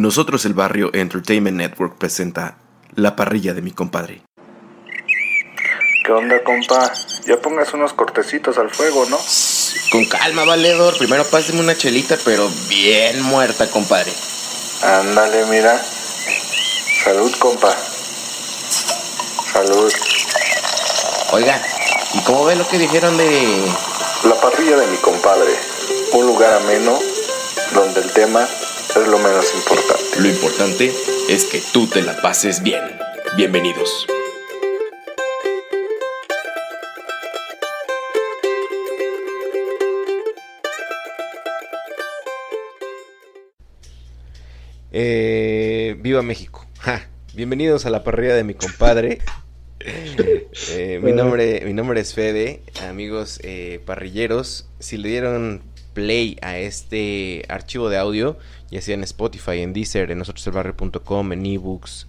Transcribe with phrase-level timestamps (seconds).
[0.00, 2.56] Nosotros el Barrio Entertainment Network presenta
[2.94, 4.22] La parrilla de mi compadre.
[6.06, 6.90] ¿Qué onda, compa?
[7.26, 9.18] Ya pongas unos cortecitos al fuego, ¿no?
[9.92, 10.96] Con calma, valedor.
[10.96, 14.10] Primero páseme una chelita, pero bien muerta, compadre.
[14.82, 15.78] Ándale, mira.
[17.04, 17.76] Salud, compa.
[19.52, 19.92] Salud.
[21.32, 21.62] Oiga,
[22.14, 23.70] ¿y cómo ve lo que dijeron de...
[24.24, 25.52] La parrilla de mi compadre.
[26.14, 26.98] Un lugar ameno
[27.74, 28.48] donde el tema
[28.96, 30.20] es lo menos importante.
[30.20, 30.92] Lo importante
[31.28, 32.82] es que tú te la pases bien.
[33.36, 34.06] Bienvenidos.
[44.92, 46.66] Eh, viva México.
[46.80, 47.08] Ja.
[47.34, 49.20] Bienvenidos a la parrilla de mi compadre.
[49.82, 54.68] Eh, mi, nombre, mi nombre es Fede, amigos eh, parrilleros.
[54.78, 55.62] Si le dieron
[56.00, 58.38] play a este archivo de audio,
[58.70, 62.06] ya sea en Spotify, en Deezer, en nosotroselbarrio.com, en ebooks,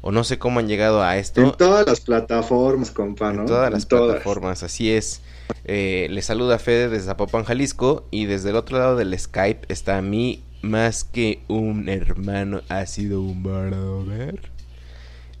[0.00, 1.42] o no sé cómo han llegado a esto.
[1.42, 3.42] En todas las plataformas, compa, ¿no?
[3.42, 5.20] En todas las plataformas, así es.
[5.66, 10.00] Eh, le saluda Fede desde Zapopan, Jalisco, y desde el otro lado del Skype está
[10.00, 14.54] mi más que un hermano, ha sido un brother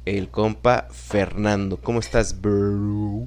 [0.04, 1.78] el compa Fernando.
[1.78, 3.26] ¿Cómo estás, bro?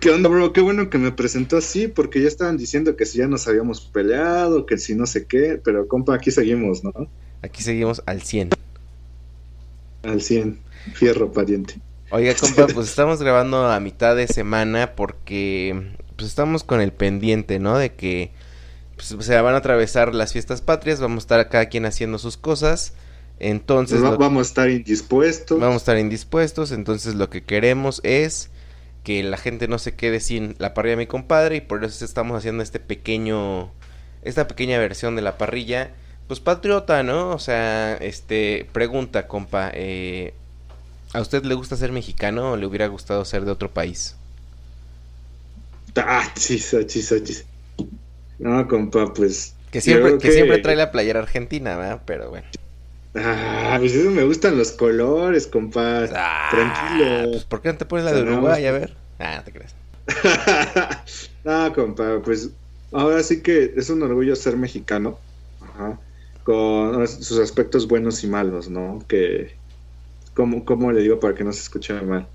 [0.00, 0.54] ¿Qué onda, bro?
[0.54, 3.82] Qué bueno que me presentó así, porque ya estaban diciendo que si ya nos habíamos
[3.82, 6.92] peleado, que si no sé qué, pero compa, aquí seguimos, ¿no?
[7.42, 8.50] Aquí seguimos al 100.
[10.04, 10.58] Al 100,
[10.94, 11.74] fierro pariente.
[12.10, 17.58] Oiga, compa, pues estamos grabando a mitad de semana porque pues estamos con el pendiente,
[17.58, 17.76] ¿no?
[17.76, 18.30] De que
[18.96, 22.38] pues, se van a atravesar las fiestas patrias, vamos a estar cada quien haciendo sus
[22.38, 22.94] cosas.
[23.38, 24.00] Entonces...
[24.00, 25.60] vamos a estar indispuestos.
[25.60, 28.50] Vamos a estar indispuestos, entonces lo que queremos es
[29.02, 32.04] que la gente no se quede sin la parrilla de mi compadre y por eso
[32.04, 33.72] estamos haciendo este pequeño...
[34.22, 35.92] Esta pequeña versión de la parrilla,
[36.26, 37.30] pues patriota, ¿no?
[37.30, 40.34] O sea, este, pregunta, compa, eh,
[41.14, 44.16] ¿a usted le gusta ser mexicano o le hubiera gustado ser de otro país?
[45.96, 47.46] Ah, chis, chis, chis.
[48.38, 49.54] No, compa, pues...
[49.70, 50.32] Que siempre, que...
[50.32, 52.02] siempre trae la playera argentina, ¿verdad?
[52.04, 52.46] Pero bueno.
[53.14, 56.04] Ah, pues eso me gustan los colores, compa.
[56.14, 57.30] Ah, Tranquilo.
[57.32, 58.66] Pues ¿Por qué no te pones la de Uruguay?
[58.66, 58.96] A ver.
[59.18, 59.74] Ah, no te crees.
[61.44, 62.50] no, compa, pues
[62.92, 65.18] ahora sí que es un orgullo ser mexicano.
[65.60, 65.98] Ajá.
[66.44, 69.00] Con sus aspectos buenos y malos, ¿no?
[69.08, 69.56] Que.
[70.34, 72.28] ¿Cómo, cómo le digo para que no se escuche mal?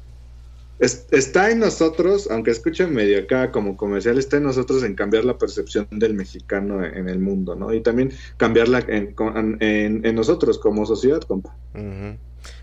[0.79, 5.37] Está en nosotros, aunque escuchen medio acá como comercial, está en nosotros en cambiar la
[5.37, 7.73] percepción del mexicano en el mundo, ¿no?
[7.73, 9.15] Y también cambiarla en,
[9.61, 11.55] en, nosotros como sociedad, compa.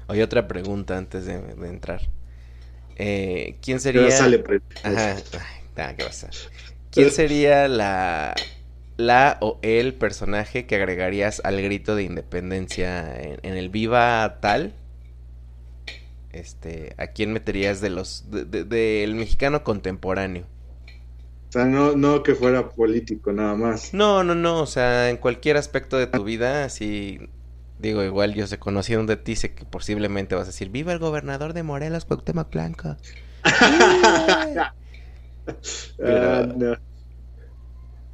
[0.08, 1.34] Hay otra pregunta antes de,
[1.66, 2.02] entrar.
[2.96, 4.10] Eh, ¿Quién sería...
[4.10, 4.42] Sale
[4.82, 5.16] Ajá.
[5.96, 6.28] ¿qué pasa?
[6.90, 8.34] ¿Quién sería la,
[8.98, 14.74] la o el personaje que agregarías al grito de independencia en el Viva tal?
[16.32, 20.46] Este, ¿a quién meterías de los, del mexicano contemporáneo?
[21.48, 23.92] O sea, no, no que fuera político nada más.
[23.92, 27.28] No, no, no, o sea, en cualquier aspecto de tu vida, así,
[27.78, 30.98] digo, igual yo sé, conociendo de ti, sé que posiblemente vas a decir, viva el
[30.98, 32.96] gobernador de Morelos, Cuauhtémoc Blanco.
[36.04, 36.76] Ah, no.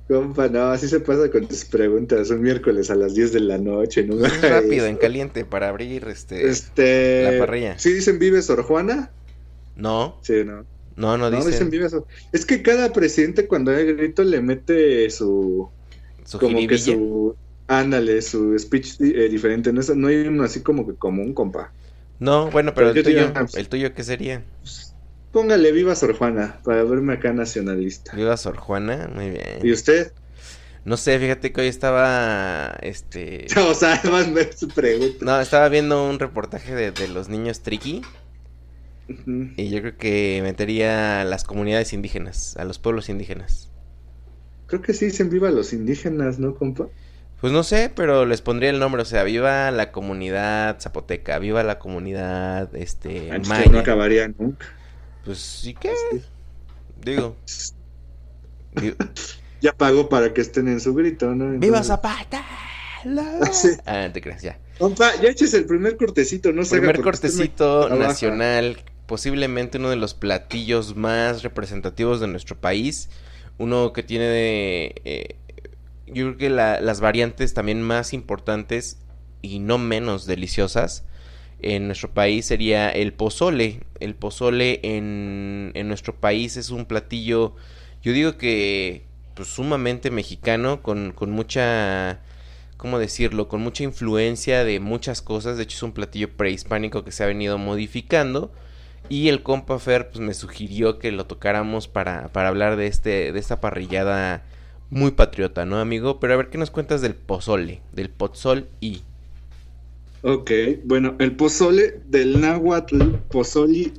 [0.08, 2.30] Compa, no, así se pasa con tus preguntas.
[2.30, 4.16] Un miércoles a las 10 de la noche, ¿no?
[4.42, 7.30] Rápido, en caliente, para abrir este, este...
[7.30, 7.78] la parrilla.
[7.78, 9.10] ¿Sí dicen Vive Sor Juana?
[9.76, 10.18] No.
[10.22, 10.64] Sí, no.
[10.96, 11.68] No, no, dicen.
[11.68, 12.06] Vive Sor...
[12.32, 15.68] Es que cada presidente cuando hay grito le mete su...
[16.24, 17.36] Su como que su...
[17.66, 19.74] Ándale, su speech eh, diferente.
[19.74, 21.70] No, no hay uno así como que común, compa.
[22.18, 24.42] No, bueno, pero, el tuyo, ¿el tuyo qué sería?
[24.62, 24.87] Pues,
[25.32, 28.16] Póngale Viva Sor Juana para verme acá nacionalista.
[28.16, 29.60] Viva Sor Juana, muy bien.
[29.62, 30.12] ¿Y usted?
[30.84, 33.46] No sé, fíjate que hoy estaba, este...
[33.58, 35.24] o sea, además me su pregunta.
[35.24, 38.02] No, estaba viendo un reportaje de, los niños triqui.
[39.56, 43.70] Y yo creo que metería a las comunidades indígenas, a los pueblos indígenas.
[44.66, 46.88] Creo que sí dicen viva los indígenas, ¿no, compa?
[47.40, 51.62] Pues no sé, pero les pondría el nombre, o sea, viva la comunidad zapoteca, viva
[51.62, 53.70] la comunidad, este, ah, maya.
[53.70, 54.66] No acabaría nunca.
[55.28, 55.92] Pues sí que.
[57.04, 57.36] Digo.
[59.60, 61.58] ya pago para que estén en su grito, ¿no?
[61.58, 62.42] ¡Viva Zapata!
[63.84, 64.58] Ah, te creas, ya.
[64.78, 66.78] Compa, ya eches el primer cortecito, no sé.
[66.78, 73.10] Primer cortecito nacional, posiblemente uno de los platillos más representativos de nuestro país.
[73.58, 74.94] Uno que tiene de.
[75.04, 75.36] Eh,
[76.06, 78.96] yo creo que las variantes también más importantes
[79.42, 81.04] y no menos deliciosas
[81.60, 83.80] en nuestro país sería el pozole.
[84.00, 87.56] El pozole en, en nuestro país es un platillo,
[88.02, 92.20] yo digo que pues, sumamente mexicano, con, con mucha
[92.78, 93.48] ¿cómo decirlo?
[93.48, 95.58] Con mucha influencia de muchas cosas.
[95.58, 98.50] De hecho, es un platillo prehispánico que se ha venido modificando.
[99.10, 103.32] Y el compa Fer pues, me sugirió que lo tocáramos para, para hablar de, este,
[103.32, 104.44] de esta parrillada
[104.90, 106.20] muy patriota, ¿no, amigo?
[106.20, 107.82] Pero a ver, ¿qué nos cuentas del pozole?
[107.92, 109.02] Del pozol y...
[110.22, 110.50] Ok,
[110.84, 113.92] bueno, el pozole del náhuatl pozoli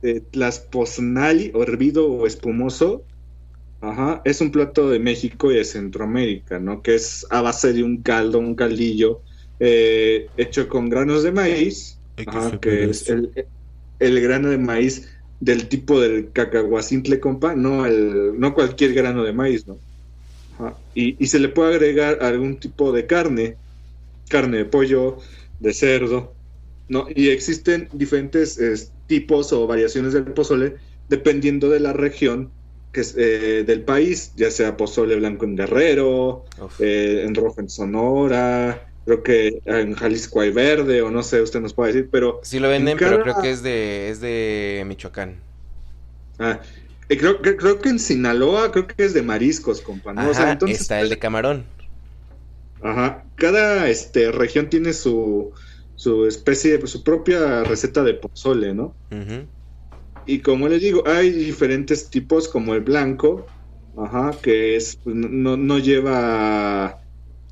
[0.00, 3.02] de Tlaxpoznali, hervido o espumoso,
[3.80, 6.82] ajá, es un plato de México y de Centroamérica, ¿no?
[6.82, 9.22] Que es a base de un caldo, un caldillo,
[9.58, 13.32] eh, hecho con granos de maíz, ajá, que es el,
[13.98, 15.08] el, grano de maíz
[15.40, 19.78] del tipo del cacahuacintle, compa, no, el, no cualquier grano de maíz, ¿no?
[20.54, 23.56] Ajá, y, y se le puede agregar algún tipo de carne,
[24.28, 25.18] carne de pollo,
[25.60, 26.34] de cerdo,
[26.88, 27.06] ¿no?
[27.14, 30.76] Y existen diferentes tipos o variaciones del pozole
[31.08, 32.50] dependiendo de la región
[32.92, 36.44] que es, eh, del país, ya sea pozole blanco en Guerrero,
[36.80, 41.60] eh, en rojo en Sonora, creo que en Jalisco hay verde, o no sé, usted
[41.60, 42.40] nos puede decir, pero...
[42.42, 45.36] Sí lo venden, pero creo que es de, es de Michoacán.
[46.38, 46.60] Ah,
[47.08, 50.22] creo, creo que en Sinaloa, creo que es de mariscos, compa, ¿no?
[50.22, 51.64] entonces, está el de camarón.
[52.82, 53.24] Ajá.
[53.40, 55.50] Cada este, región tiene su,
[55.96, 58.94] su especie, su propia receta de pozole, ¿no?
[60.26, 63.46] Y como les digo, hay diferentes tipos, como el blanco,
[63.96, 67.00] ajá, que es, pues, no, no lleva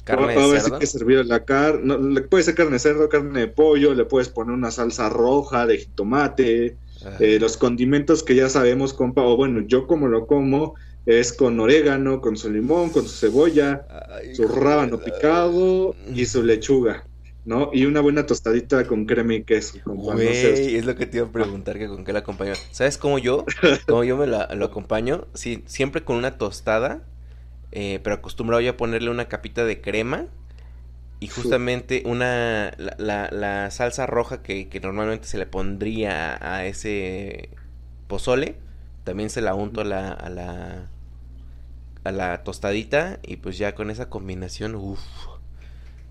[0.04, 0.78] carne de cerdo.
[0.78, 4.28] que servir la carne, le puede ser carne de cerdo, carne de pollo, le puedes
[4.28, 6.76] poner una salsa roja de jitomate,
[7.20, 10.74] eh, los condimentos que ya sabemos, compa, o bueno, yo como lo como,
[11.08, 13.86] es con orégano, con su limón, con su cebolla,
[14.34, 17.06] su rábano picado y su lechuga,
[17.46, 17.70] ¿no?
[17.72, 19.78] Y una buena tostadita con crema y queso.
[19.86, 22.52] Güey, es lo que te iba a preguntar que con qué la acompaño.
[22.72, 23.46] ¿Sabes cómo yo?
[23.86, 27.00] Cómo yo me la, lo acompaño, sí, siempre con una tostada,
[27.72, 30.26] eh, pero acostumbrado ya a ponerle una capita de crema
[31.20, 37.48] y justamente una la, la, salsa roja que, que, normalmente se le pondría a, ese
[38.08, 38.56] pozole
[39.04, 40.90] también se la unto a la, a la
[42.08, 45.00] a la tostadita y pues ya con esa combinación, uff.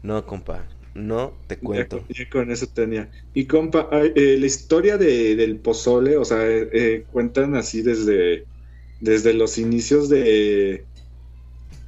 [0.03, 0.63] No, compa,
[0.93, 2.03] no te cuento.
[2.09, 3.09] Ya, con eso tenía.
[3.33, 8.45] Y compa, eh, la historia de, del pozole, o sea, eh, eh, cuentan así desde,
[9.01, 10.85] desde los inicios de...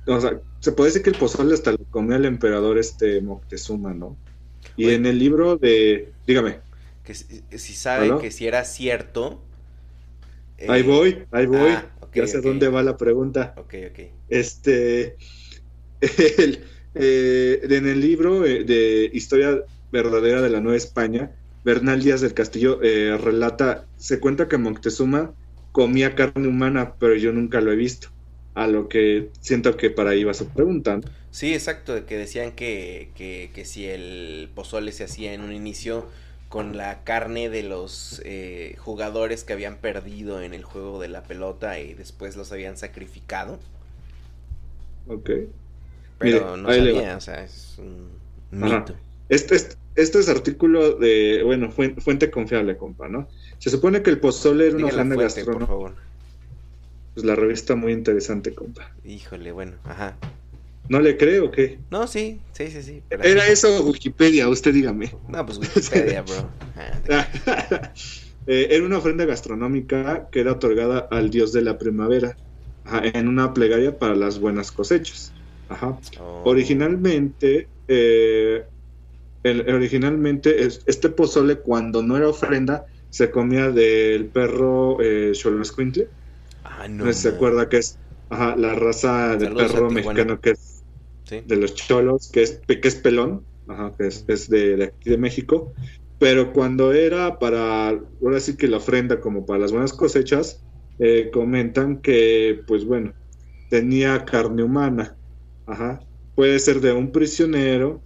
[0.08, 3.94] O sea, se puede decir que el pozole hasta lo comió el emperador este Moctezuma,
[3.94, 4.18] ¿no?
[4.76, 6.12] Y en el libro de...
[6.26, 6.60] Dígame.
[7.04, 9.44] Que si, saben que si era cierto...
[10.68, 11.72] ahí voy, ahí voy.
[11.72, 13.54] Ah, ya sé dónde va la pregunta.
[13.58, 14.00] Ok, ok.
[14.30, 15.16] Este,
[16.96, 21.32] eh, en el libro eh, de Historia Verdadera de la Nueva España,
[21.64, 25.34] Bernal Díaz del Castillo eh, relata, se cuenta que Moctezuma
[25.72, 28.10] comía carne humana, pero yo nunca lo he visto.
[28.56, 31.00] A lo que siento que para ahí va su pregunta.
[31.32, 36.08] Sí, exacto, que decían que, que, que si el pozole se hacía en un inicio
[36.50, 41.24] con la carne de los eh, jugadores que habían perdido en el juego de la
[41.24, 43.60] pelota y después los habían sacrificado.
[45.08, 45.30] Ok.
[46.18, 48.10] Pero no sabía, o sea, es un
[48.52, 48.96] mito.
[49.30, 53.28] Este, este, este, es artículo de, bueno, fuente, confiable, compa, ¿no?
[53.60, 55.60] Se supone que el pozole era una ofrenda gastronómica.
[55.60, 55.94] Por favor.
[57.14, 58.92] Pues la revista muy interesante, compa.
[59.06, 60.18] Híjole, bueno, ajá.
[60.90, 61.80] ¿No le creo o qué?
[61.92, 63.04] No, sí, sí, sí, sí.
[63.10, 65.14] Era eso Wikipedia, usted dígame.
[65.28, 66.50] No, pues Wikipedia, bro.
[68.48, 72.36] Eh, era una ofrenda gastronómica que era otorgada al dios de la primavera
[73.14, 75.32] en una plegaria para las buenas cosechas.
[75.68, 76.00] Ajá.
[76.20, 76.42] Oh.
[76.46, 78.66] Originalmente, eh,
[79.44, 85.34] originalmente este pozole cuando no era ofrenda se comía del perro eh,
[86.64, 87.06] Ah, no.
[87.06, 87.98] no se acuerda que es
[88.30, 90.69] ajá, la raza de perro mexicano que es
[91.30, 93.44] de los cholos, que es, que es pelón,
[93.98, 95.74] que es, de, aquí de México,
[96.18, 100.62] pero cuando era para, ahora sí que la ofrenda como para las buenas cosechas,
[101.00, 103.14] eh, comentan que, pues bueno,
[103.70, 105.16] tenía carne humana,
[105.66, 106.02] ajá,
[106.36, 108.02] puede ser de un prisionero,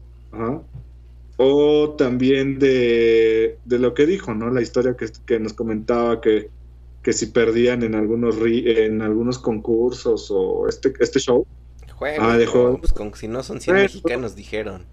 [1.37, 4.49] o también de, de lo que dijo, ¿no?
[4.51, 6.49] La historia que, que nos comentaba que,
[7.01, 11.45] que si perdían en algunos en algunos concursos o este, este show,
[12.19, 12.79] ah, de juego.
[12.79, 14.85] Pues con, si no son 100 mexicanos, dijeron.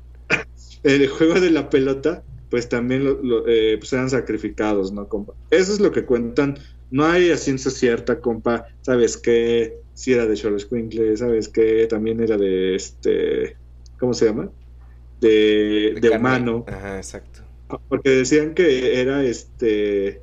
[0.83, 5.35] El juego de la pelota, pues también lo, eh, pues eran sacrificados, ¿no, compa?
[5.51, 6.59] Eso es lo que cuentan.
[6.91, 8.67] No hay a ciencia cierta, compa.
[8.81, 9.79] ¿Sabes qué?
[9.95, 11.87] Si era de Charles Quinkle, ¿sabes qué?
[11.87, 13.57] También era de este.
[13.99, 14.51] ¿Cómo se llama?
[15.21, 16.65] De, de, humano.
[16.67, 17.43] Ajá, exacto.
[17.89, 20.23] Porque decían que era este.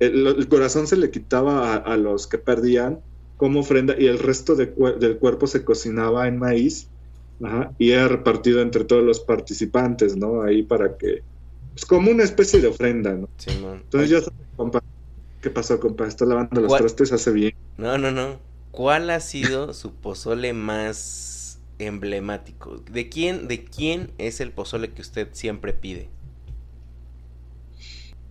[0.00, 3.00] El, corazón se le quitaba a los que perdían
[3.38, 6.88] como ofrenda y el resto del cuerpo se cocinaba en maíz
[7.42, 10.42] Ajá, y era repartido entre todos los participantes, ¿no?
[10.42, 11.22] Ahí para que.
[11.76, 13.28] Es como una especie de ofrenda, ¿no?
[13.36, 13.80] Simón.
[13.84, 14.82] Entonces ya sabes, compa.
[15.40, 16.08] ¿Qué pasó, compa?
[16.08, 17.54] Está lavando los trastes, hace bien.
[17.76, 18.40] No, no, no.
[18.72, 22.82] ¿Cuál ha sido su pozole más emblemático?
[22.90, 26.08] ¿De quién, de quién es el pozole que usted siempre pide?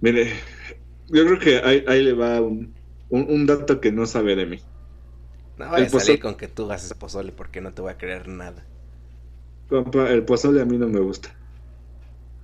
[0.01, 0.33] Mire,
[1.07, 2.73] yo creo que ahí, ahí le va un,
[3.09, 4.59] un, un dato que no sabe de mí.
[5.57, 8.27] No vaya a salir con que tú haces pozole porque no te voy a creer
[8.27, 8.65] nada.
[9.69, 11.35] Compa, el pozole a mí no me gusta,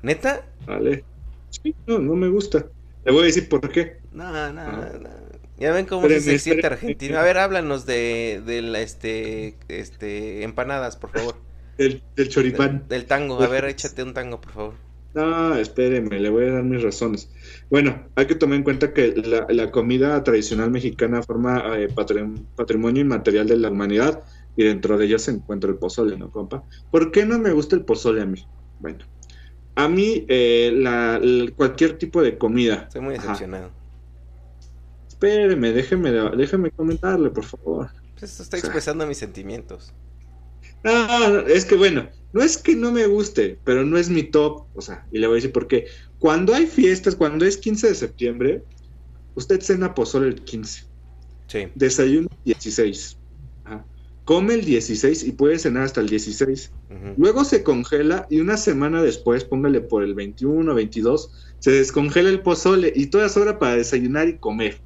[0.01, 0.45] ¿Neta?
[0.65, 1.05] ¿vale?
[1.49, 2.65] Sí, no, no me gusta.
[3.05, 3.97] Le voy a decir por qué.
[4.11, 4.91] No, no, Ah.
[4.99, 5.09] no.
[5.57, 7.17] Ya ven cómo se siente argentino.
[7.19, 11.35] A ver, háblanos de, de la, este, este, empanadas, por favor.
[11.77, 12.79] El, choripán.
[12.79, 13.41] Del, del tango.
[13.41, 14.73] A ver, échate un tango, por favor.
[15.13, 17.31] No, espéreme, le voy a dar mis razones.
[17.69, 22.47] Bueno, hay que tomar en cuenta que la, la comida tradicional mexicana forma eh, patrim-
[22.55, 24.23] patrimonio inmaterial de la humanidad
[24.55, 26.63] y dentro de ella se encuentra el pozole, ¿no, compa?
[26.89, 28.43] ¿Por qué no me gusta el pozole a mí?
[28.79, 29.05] Bueno,
[29.75, 32.83] a mí eh, la, la- cualquier tipo de comida.
[32.87, 33.21] Estoy muy Ajá.
[33.23, 33.71] decepcionado.
[35.07, 37.91] Espéreme, déjeme, déjeme comentarle, por favor.
[38.19, 38.67] Pues estoy O sea.
[38.67, 39.93] expresando mis sentimientos.
[40.83, 44.65] Ah, es que bueno, no es que no me guste, pero no es mi top.
[44.75, 45.85] O sea, y le voy a decir por qué.
[46.19, 48.63] Cuando hay fiestas, cuando es 15 de septiembre,
[49.35, 50.83] usted cena pozole el 15,
[51.47, 51.67] Sí.
[51.75, 53.17] desayuno el 16,
[53.65, 53.85] ajá,
[54.25, 56.71] come el 16 y puede cenar hasta el 16.
[56.89, 57.13] ujú.
[57.17, 62.29] Luego se congela y una semana después, póngale por el 21 o 22, se descongela
[62.29, 64.79] el pozole y toda es hora para desayunar y comer.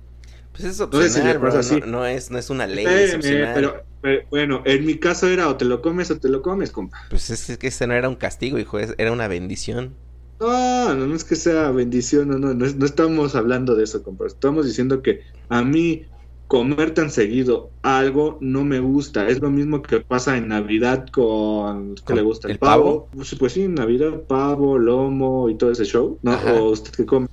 [0.52, 1.54] Pues es opcional, bro.
[1.56, 1.80] así.
[1.82, 3.16] No, no es, no es una ley, es
[3.54, 6.72] pero, pero, bueno, en mi caso era o te lo comes o te lo comes,
[6.72, 6.98] compa.
[7.10, 9.96] Pues es que ese no era un castigo, hijo, era una bendición.
[10.40, 14.04] No, no, no es que sea bendición, no, no, no, no estamos hablando de eso,
[14.04, 14.28] compa.
[14.28, 16.06] Estamos diciendo que a mí
[16.48, 19.28] comer tan seguido algo no me gusta.
[19.28, 23.10] Es lo mismo que pasa en Navidad con que ¿Con le gusta el, el pavo.
[23.14, 26.18] Pues, pues sí, Navidad pavo, lomo y todo ese show.
[26.22, 26.54] No, Ajá.
[26.54, 27.28] o usted que come.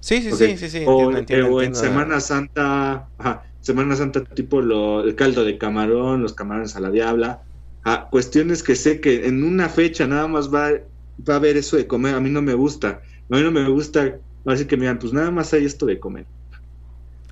[0.00, 1.74] Sí, sí, sí, sí, sí, o, entiendo, entiendo, o en.
[1.74, 6.90] Semana Santa, ajá, Semana Santa tipo lo, el caldo de camarón, los camarones a la
[6.90, 7.42] diabla.
[7.84, 10.70] Ah, cuestiones que sé que en una fecha nada más va,
[11.28, 12.14] va a haber eso de comer.
[12.14, 13.02] A mí no me gusta.
[13.30, 14.20] A mí no me gusta.
[14.44, 16.26] Así que miran, pues nada más hay esto de comer.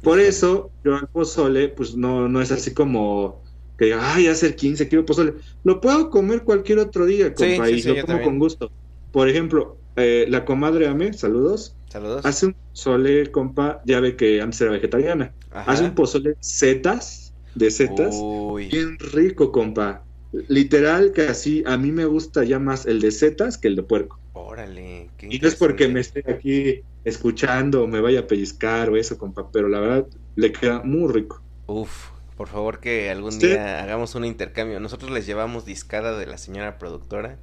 [0.02, 3.42] Por eso yo al pozole, pues no, no es así como
[3.78, 5.34] que diga, ay, hace el 15, quiero pozole.
[5.64, 8.30] Lo puedo comer cualquier otro día, compa, sí, y sí, lo como también.
[8.30, 8.70] con gusto.
[9.10, 12.24] Por ejemplo, eh, la comadre Ame, saludos, Saludos.
[12.26, 15.32] hace un pozole, compa, ya ve que antes era vegetariana.
[15.50, 15.72] Ajá.
[15.72, 18.68] Hace un pozole de setas, de setas, Uy.
[18.68, 20.02] bien rico, compa.
[20.48, 23.82] Literal que así, a mí me gusta ya más el de setas que el de
[23.82, 24.18] puerco.
[24.34, 25.08] Órale.
[25.16, 28.96] qué Y no es porque me esté aquí escuchando o me vaya a pellizcar o
[28.96, 31.40] eso, compa, pero la verdad le queda muy rico.
[31.66, 34.80] Uf, por favor que algún día hagamos un intercambio.
[34.80, 37.38] Nosotros les llevamos discada de la señora productora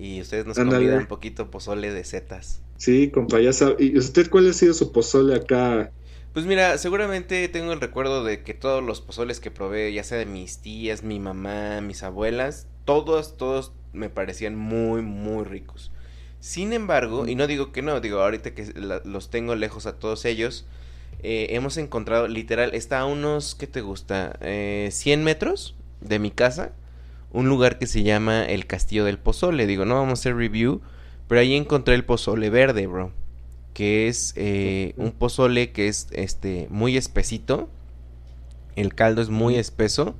[0.00, 0.86] y ustedes nos Ándale.
[0.86, 2.62] convidan un poquito pozole de setas.
[2.76, 3.76] Sí, compa, ya sabe.
[3.78, 5.92] ¿Y usted cuál ha sido su pozole acá?
[6.32, 10.18] Pues mira, seguramente tengo el recuerdo de que todos los pozoles que probé, ya sea
[10.18, 15.90] de mis tías, mi mamá, mis abuelas, todos, todos me parecían muy, muy ricos.
[16.38, 19.98] Sin embargo, y no digo que no, digo ahorita que la- los tengo lejos a
[19.98, 20.66] todos ellos,
[21.22, 24.38] eh, hemos encontrado, literal, está a unos, ¿qué te gusta?
[24.40, 26.72] Eh, 100 metros de mi casa,
[27.32, 29.66] un lugar que se llama el Castillo del Pozole.
[29.66, 30.80] Digo, no vamos a hacer review,
[31.28, 33.12] pero ahí encontré el pozole verde, bro
[33.74, 37.68] que es eh, un pozole que es este muy espesito.
[38.76, 40.14] El caldo es muy espeso.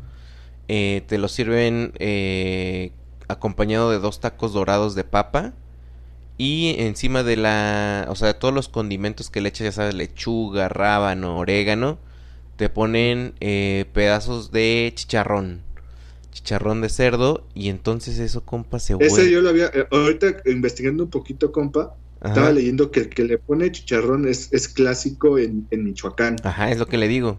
[0.68, 2.92] eh, te lo sirven eh,
[3.28, 5.52] acompañado de dos tacos dorados de papa.
[6.38, 8.06] Y encima de la...
[8.08, 11.98] O sea, todos los condimentos que le echas, ya sabes, lechuga, rábano, orégano.
[12.56, 15.62] Te ponen eh, pedazos de chicharrón.
[16.30, 17.44] Chicharrón de cerdo.
[17.54, 19.30] Y entonces eso, compa, se Ese vuelve...
[19.30, 23.38] yo lo había, eh, ahorita investigando un poquito, compa, estaba leyendo que el que le
[23.38, 26.36] pone chicharrón es, es clásico en, en Michoacán.
[26.42, 27.38] Ajá, es lo que le digo.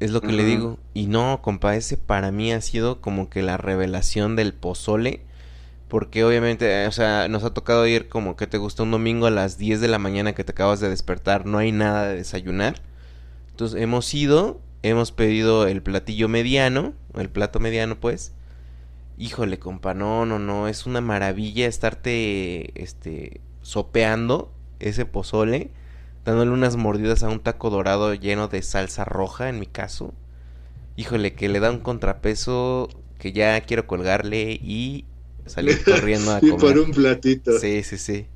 [0.00, 0.78] Es lo que le digo.
[0.94, 5.20] Y no, compa, ese para mí ha sido como que la revelación del pozole.
[5.88, 9.26] Porque obviamente, eh, o sea, nos ha tocado ir como que te gusta un domingo
[9.26, 12.16] a las 10 de la mañana que te acabas de despertar, no hay nada de
[12.16, 12.80] desayunar.
[13.50, 18.32] Entonces hemos ido, hemos pedido el platillo mediano, el plato mediano pues.
[19.18, 25.70] Híjole, compa, no, no, no, es una maravilla estarte, este, sopeando ese pozole,
[26.24, 30.14] dándole unas mordidas a un taco dorado lleno de salsa roja, en mi caso.
[30.96, 35.04] Híjole, que le da un contrapeso que ya quiero colgarle y
[35.44, 36.78] salir corriendo a y por comer.
[36.78, 37.58] un platito.
[37.58, 38.26] Sí, sí, sí.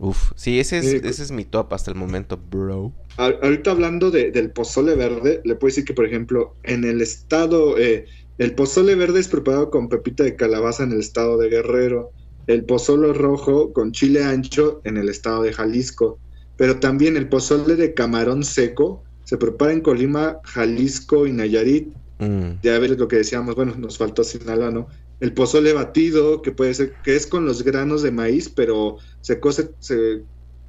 [0.00, 2.92] Uf, sí, ese es, Sí, ese es mi top hasta el momento, bro.
[3.16, 7.78] Ahorita hablando de- del pozole verde, le puedo decir que, por ejemplo, en el estado,
[7.78, 8.06] eh,
[8.40, 12.12] El pozole verde es preparado con pepita de calabaza en el estado de Guerrero.
[12.46, 16.20] El pozole rojo con chile ancho en el estado de Jalisco.
[16.54, 21.92] Pero también el pozole de camarón seco se prepara en Colima, Jalisco y Nayarit.
[22.20, 22.60] Mm.
[22.62, 24.88] Ya ver lo que decíamos, bueno, nos faltó Sinaloa, ¿no?
[25.20, 29.40] El pozole batido, que puede ser, que es con los granos de maíz, pero se
[29.40, 30.24] cose, se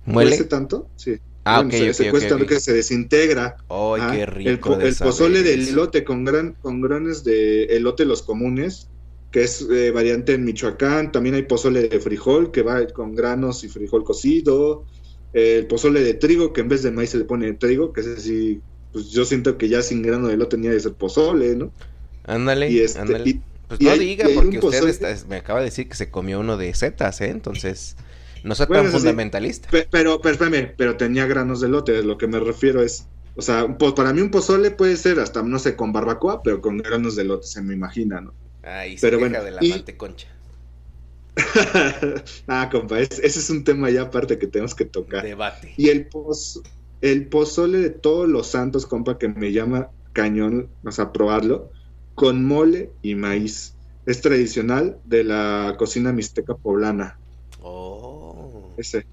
[0.05, 0.37] ¿Muele?
[0.37, 1.17] cuece tanto, sí.
[1.45, 3.55] Ah, Bueno, se, ok, se ok, cuece tanto que se desintegra.
[3.69, 4.61] Ay, Ah, qué el, rico.
[4.61, 5.55] po- de el pozole de eso.
[5.55, 8.91] elote con gran con granos de elote los comunes,
[9.31, 11.11] que es eh, variante en Michoacán.
[11.11, 14.85] También hay pozole de frijol que va con granos y frijol cocido.
[15.31, 18.07] El pozole de trigo que en vez de maíz se le pone trigo, que es
[18.07, 18.63] así.
[18.91, 21.73] Pues yo siento que ya sin grano de elote tenía de ser pozole, ¿no?
[22.23, 23.25] Ándale, Y este, ándale.
[23.25, 26.09] y- pues y no hay- diga, porque usted está- me acaba de decir que se
[26.11, 27.29] comió uno de setas, ¿eh?
[27.29, 27.95] Entonces,
[28.43, 28.97] no sea Bueno, tan sí.
[28.97, 29.69] fundamentalista.
[29.69, 32.03] Pe- Pero, pero, espérame, pero tenía granos de elote.
[32.03, 33.05] Lo que me refiero es,
[33.37, 36.77] o sea, para mí un pozole puede ser hasta, no sé, con barbacoa, pero con
[36.79, 38.33] granos de elote, se me imagina, ¿no?
[38.63, 40.27] Ay, se pero bueno, de la y- manteconcha.
[42.47, 45.23] ah, compa, es- ese es un tema ya aparte que tenemos que tocar.
[45.23, 45.73] Debate.
[45.77, 46.61] Y el poz,
[47.01, 51.71] el pozole de todos los santos, compa, que me llama cañón, o sea, probarlo,
[52.19, 53.75] con mole y maíz.
[54.05, 57.17] Es tradicional de la cocina mixteca poblana.
[57.61, 58.73] Oh.
[58.75, 59.05] Ese.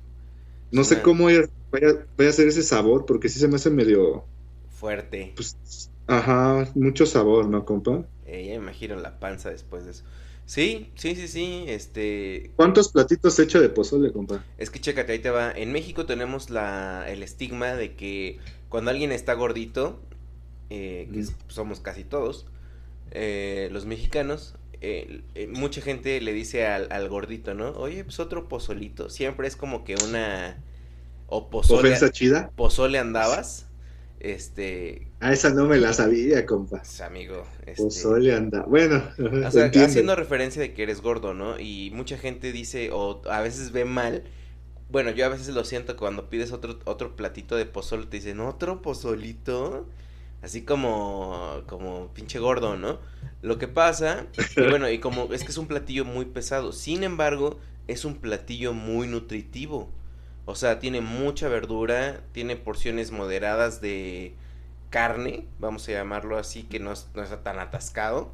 [0.72, 1.44] No sé cómo vaya
[2.18, 4.24] a ser ese sabor, porque sí se me hace medio,
[4.70, 5.32] Fuerte.
[5.36, 5.56] pues,
[6.08, 8.04] ajá, mucho sabor, ¿no, compa?
[8.24, 10.02] Eh, ya me imagino la panza después de eso.
[10.44, 11.64] Sí, sí, sí, sí.
[11.68, 12.50] Este.
[12.56, 14.44] ¿Cuántos platitos he hecho de pozole, compa?
[14.58, 15.52] Es que chécate, ahí te va.
[15.52, 20.00] En México tenemos la, el estigma de que cuando alguien está gordito,
[20.70, 22.46] eh, que somos casi todos,
[23.10, 27.70] eh, los mexicanos, eh, eh, mucha gente le dice al, al gordito, ¿no?
[27.72, 29.10] Oye, pues otro pozolito.
[29.10, 30.62] Siempre es como que una...
[31.26, 32.52] O pozole, ¿Ofensa chida?
[32.56, 33.68] pozole andabas.
[34.20, 35.08] Este...
[35.20, 36.82] Ah, esa no me la sabía, compa.
[36.82, 37.46] pues, amigo.
[37.66, 38.64] Este, Pozole anda.
[38.64, 39.02] Bueno,
[39.42, 39.86] o sea, entiendo.
[39.86, 41.58] haciendo referencia de que eres gordo, ¿no?
[41.58, 44.24] Y mucha gente dice, o a veces ve mal.
[44.88, 48.40] Bueno, yo a veces lo siento cuando pides otro, otro platito de pozole, te dicen,
[48.40, 49.88] ¿otro pozolito?
[50.42, 53.00] Así como, como pinche gordo, ¿no?
[53.42, 57.04] Lo que pasa, y bueno, y como es que es un platillo muy pesado, sin
[57.04, 59.90] embargo, es un platillo muy nutritivo.
[60.44, 64.34] O sea, tiene mucha verdura, tiene porciones moderadas de
[64.90, 68.32] carne, vamos a llamarlo así, que no, es- no está tan atascado.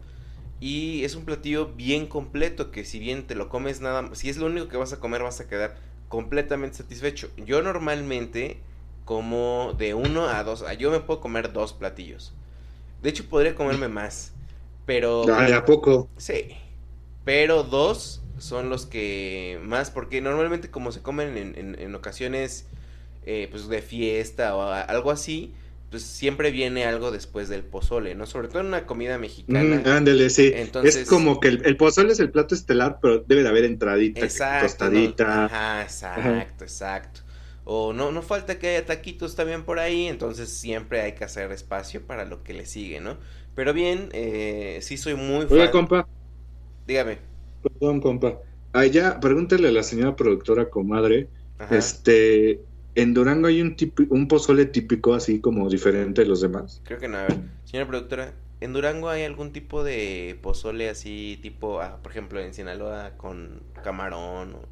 [0.61, 4.29] Y es un platillo bien completo, que si bien te lo comes nada más, si
[4.29, 5.77] es lo único que vas a comer, vas a quedar
[6.09, 7.31] completamente satisfecho.
[7.37, 8.61] Yo normalmente
[9.05, 12.33] como de uno a dos, yo me puedo comer dos platillos.
[13.03, 14.33] De hecho, podría comerme más,
[14.87, 15.25] pero...
[15.35, 16.09] Ay, ¿a poco?
[16.17, 16.57] Sí.
[17.25, 22.67] Pero dos son los que más, porque normalmente como se comen en, en- en ocasiones
[23.25, 25.55] eh, pues de fiesta o a- algo así,
[25.91, 28.27] pues siempre viene algo después del pozole, ¿no?
[28.27, 29.83] Sobre todo en una comida mexicana.
[29.85, 30.51] Mm, ándele, sí.
[30.55, 33.65] Entonces- Es como que el, el pozole es el plato estelar, pero debe de haber
[33.65, 34.62] entradita, Exacto.
[34.62, 34.69] ¿no?
[34.69, 35.45] tostadita.
[35.45, 37.21] Ajá, exacto, exacto.
[37.64, 41.53] O no, no falta que haya taquitos también por ahí, entonces siempre hay que hacer
[41.53, 43.18] espacio para lo que le sigue, ¿no?
[43.55, 45.70] Pero bien, eh, sí soy muy fan.
[45.70, 46.09] compa,
[46.87, 47.18] Dígame.
[47.61, 48.40] perdón, compa.
[48.72, 51.81] Allá, pregúntale a la señora productora comadre, Ajá.
[51.81, 56.85] este, en Durango hay un tipi- un pozole típico así como diferente de los demás.
[56.85, 57.40] Creo que no, a ver.
[57.64, 62.55] Señora productora, ¿en Durango hay algún tipo de pozole así, tipo, ah, por ejemplo, en
[62.55, 64.55] Sinaloa con camarón?
[64.55, 64.68] o-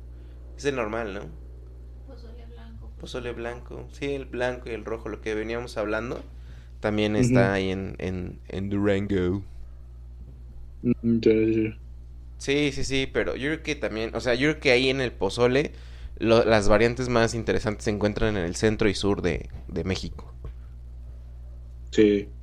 [0.57, 1.31] Es el normal, ¿no?
[3.01, 3.89] Pozole blanco.
[3.93, 6.23] Sí, el blanco y el rojo, lo que veníamos hablando,
[6.81, 9.43] también está ahí en, en, en Durango.
[10.83, 11.75] Mm.
[12.39, 15.01] Sí, sí, sí, pero yo creo que también, o sea, yo creo que ahí en
[15.01, 15.73] el pozole
[16.19, 20.33] lo- las variantes más interesantes se encuentran en el centro y sur de, de México.
[21.93, 22.35] Sí.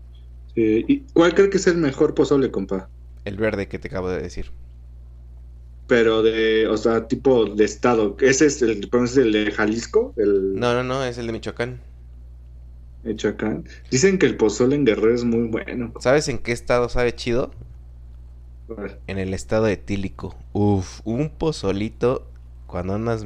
[0.56, 0.86] Sí.
[0.88, 2.92] ¿Y cuál cree que es el mejor pozole, compa?
[3.26, 4.52] El verde que te acabo de decir.
[5.88, 8.18] Pero de, o sea, tipo de estado.
[8.20, 10.14] ¿Ese es el, ¿cómo es el de Jalisco?
[10.18, 11.80] El No, no, no, es el de Michoacán.
[13.04, 13.64] de Chacán.
[13.90, 15.94] Dicen que el pozole en Guerrero es muy bueno.
[16.00, 17.52] ¿Sabes en qué estado sabe chido?
[19.08, 20.36] En el estado de Tílico.
[20.52, 22.28] Uf, un pozolito
[22.66, 23.24] cuando andas.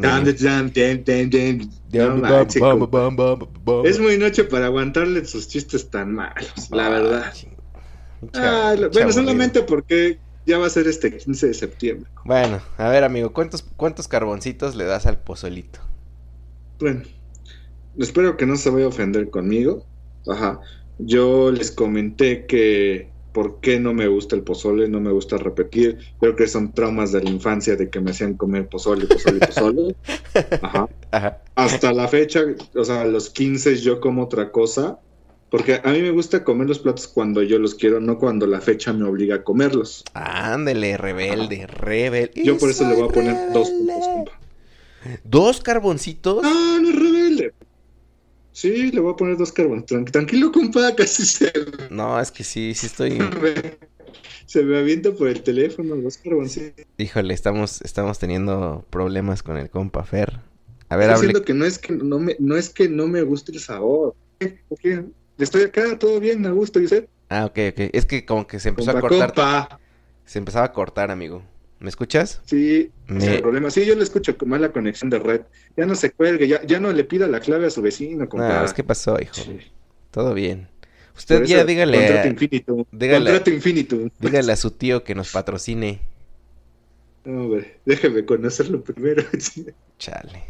[3.84, 7.34] Es muy noche para aguantarle sus chistes tan malos, la Ah, verdad.
[8.36, 12.10] Ah, bueno, solamente porque ya va a ser este 15 de septiembre.
[12.25, 15.80] Bueno, a ver, amigo, ¿cuántos, cuántos carboncitos le das al pozolito?
[16.80, 17.04] Bueno,
[17.97, 19.86] espero que no se vaya a ofender conmigo.
[20.27, 20.60] Ajá.
[20.99, 25.97] Yo les comenté que por qué no me gusta el pozole, no me gusta repetir.
[26.19, 29.95] Creo que son traumas de la infancia de que me hacían comer pozole, pozole, pozole.
[30.62, 30.89] Ajá.
[31.12, 31.41] Ajá.
[31.56, 32.41] Hasta la fecha,
[32.75, 34.99] o sea, a los 15 yo como otra cosa
[35.52, 38.62] Porque a mí me gusta comer los platos cuando yo los quiero, no cuando la
[38.62, 40.06] fecha me obliga a comerlos.
[40.14, 42.42] Ándele, rebelde, rebelde.
[42.42, 44.40] Yo por eso le voy a poner dos puntos, compa.
[45.26, 46.42] ¿Dos carboncitos?
[46.46, 47.54] Ah, no es rebelde.
[48.54, 49.86] Sí, le voy a poner dos carbones.
[49.88, 51.52] Tran- Tranquilo, compa, casi se
[51.90, 53.20] No, es que sí, sí estoy.
[54.46, 56.62] se me avienta por el teléfono, dos carbones.
[56.98, 60.40] Híjole, estamos, estamos teniendo problemas con el compa Fer.
[60.88, 61.42] A ver, Estoy hable.
[61.44, 64.16] que no es que no me, no es que no me guste el sabor.
[64.70, 65.04] ¿Por qué?
[65.41, 67.08] Estoy acá, todo bien, a gusto, ¿y usted?
[67.30, 67.80] Ah, ok, ok.
[67.93, 69.27] Es que como que se empezó Compa, a cortar.
[69.34, 69.80] compa.
[70.25, 71.43] Se empezaba a cortar, amigo.
[71.80, 72.41] ¿Me escuchas?
[72.45, 73.71] Sí, es Me- el problema.
[73.71, 75.41] Sí, yo le escucho con mala conexión de red.
[75.75, 78.60] Ya no se cuelgue, ya, ya no le pida la clave a su vecino, compa.
[78.60, 79.34] No, es que pasó, hijo.
[79.34, 79.58] Sí.
[80.12, 80.67] Todo bien.
[81.17, 82.86] Usted eso, ya dígale, Contrato infinitum.
[82.91, 84.10] dígale- Contrato infinitum.
[84.19, 85.99] dígale a su tío que nos patrocine.
[87.25, 89.23] No, hombre, déjeme conocerlo primero.
[89.99, 90.43] Chale.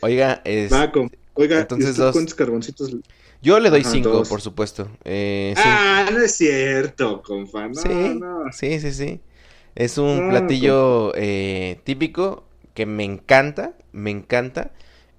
[0.00, 0.72] Oiga, es...
[0.72, 0.90] Va,
[1.36, 2.12] Oiga, Entonces, ¿y usted dos.
[2.12, 2.96] cuántos carboncitos?
[3.44, 4.88] Yo le doy Ajá, cinco, por supuesto.
[5.04, 5.84] Eh, sí.
[5.86, 7.68] Ah, no es cierto, compa.
[7.68, 8.44] No, sí, no.
[8.50, 9.20] sí, sí, sí.
[9.74, 14.72] Es un No, platillo eh, típico que me encanta, me encanta.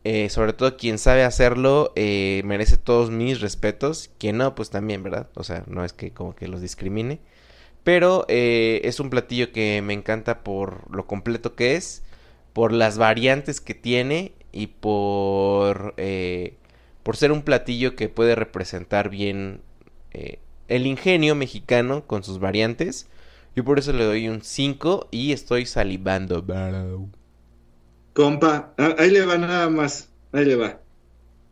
[0.03, 4.11] Eh, sobre todo quien sabe hacerlo merece todos mis respetos.
[4.19, 5.29] Quien no, pues también, ¿verdad?
[5.35, 7.19] O sea, no es que como que los discrimine.
[7.83, 12.03] Pero es un platillo que me encanta por lo completo que es,
[12.53, 16.55] por las variantes que tiene y por, eh,
[17.05, 19.61] por ser un platillo que puede representar bien
[20.11, 23.07] eh, el ingenio mexicano con sus variantes.
[23.55, 26.43] Yo por eso le doy un 5 y estoy salivando.
[28.13, 30.09] Compa, ah, ahí le va nada más.
[30.31, 30.81] Ahí le va.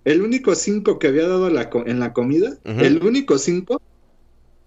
[0.05, 3.81] El único cinco que había dado la en la comida, el único cinco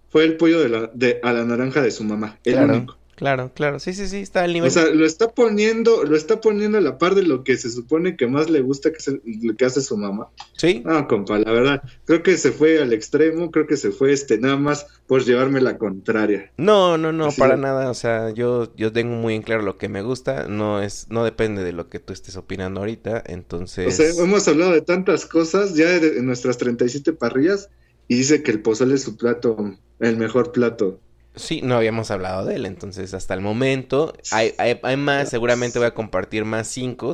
[0.09, 2.39] fue el pollo de la, de, a la naranja de su mamá.
[2.43, 2.97] El Claro, único.
[3.17, 3.79] Claro, claro.
[3.79, 4.69] Sí, sí, sí, está al nivel.
[4.69, 7.69] O sea, lo está poniendo, lo está poniendo a la par de lo que se
[7.69, 10.29] supone que más le gusta que, se- lo que hace su mamá.
[10.57, 14.13] sí, No, compa, la verdad, creo que se fue al extremo, creo que se fue
[14.13, 16.51] este nada más por llevarme la contraria.
[16.57, 17.89] No, no, no, Así para de- nada.
[17.89, 20.47] O sea, yo, yo tengo muy en claro lo que me gusta.
[20.47, 23.19] No es, no depende de lo que tú estés opinando ahorita.
[23.19, 27.69] O Entonces, sea, hemos hablado de tantas cosas ya en nuestras 37 parrillas
[28.07, 29.57] y dice que el pozole es su plato,
[29.99, 31.01] el mejor plato.
[31.37, 32.65] Sí, no habíamos hablado de él.
[32.65, 35.29] Entonces, hasta el momento, hay, hay, hay más.
[35.29, 37.13] Seguramente voy a compartir más cinco.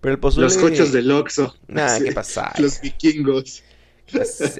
[0.00, 0.44] Pero el pozole.
[0.44, 1.54] Los cochos del Oxxo.
[1.66, 2.52] Nah, Sí, ¿qué pasa?
[2.58, 3.62] Los vikingos.
[4.06, 4.50] ¿Qué pasa?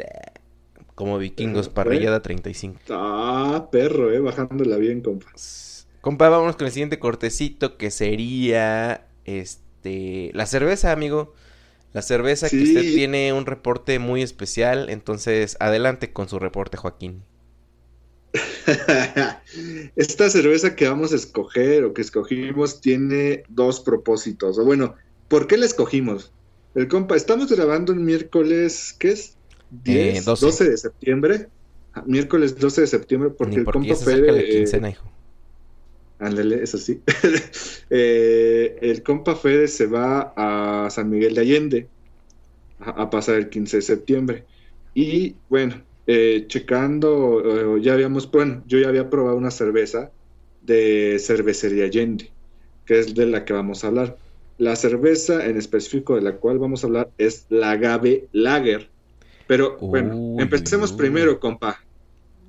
[0.94, 2.80] Como vikingos, parrillada 35.
[2.90, 5.28] Ah, perro, eh, bajándola bien, compa.
[6.00, 11.34] Compa, vámonos con el siguiente cortecito que sería este la cerveza, amigo.
[11.92, 17.22] La cerveza que usted tiene un reporte muy especial, entonces adelante con su reporte, Joaquín.
[19.96, 24.58] Esta cerveza que vamos a escoger o que escogimos tiene dos propósitos.
[24.58, 24.94] O bueno,
[25.28, 26.32] ¿por qué la escogimos?
[26.74, 29.36] El compa, estamos grabando el miércoles, ¿qué es?
[29.84, 30.46] 10, Eh, 12.
[30.46, 31.48] 12 de septiembre.
[31.94, 35.10] Ah, Miércoles 12 de septiembre, porque Ni el compa Fede, la eh, quincena, hijo.
[36.18, 37.00] Ándale, eso sí.
[37.90, 41.88] Eh, el compa Fede se va a San Miguel de Allende
[42.80, 44.44] a, a pasar el 15 de septiembre.
[44.94, 50.14] Y bueno, eh, checando, eh, ya habíamos, bueno, yo ya había probado una cerveza
[50.60, 52.34] de cervecería Allende,
[52.86, 54.20] que es de la que vamos a hablar.
[54.58, 58.92] La cerveza en específico de la cual vamos a hablar es la Agave Lager.
[59.46, 60.98] Pero bueno, empecemos uy.
[60.98, 61.78] primero, compa.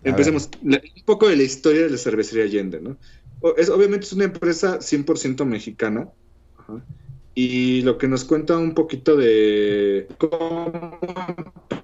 [0.03, 2.99] Empecemos la- un poco de la historia de la cervecería Allende, ¿no?
[3.41, 6.09] O- Es, obviamente es una empresa 100% mexicana.
[6.55, 6.85] ajá,
[7.35, 10.71] Y lo que nos cuenta un poquito de cómo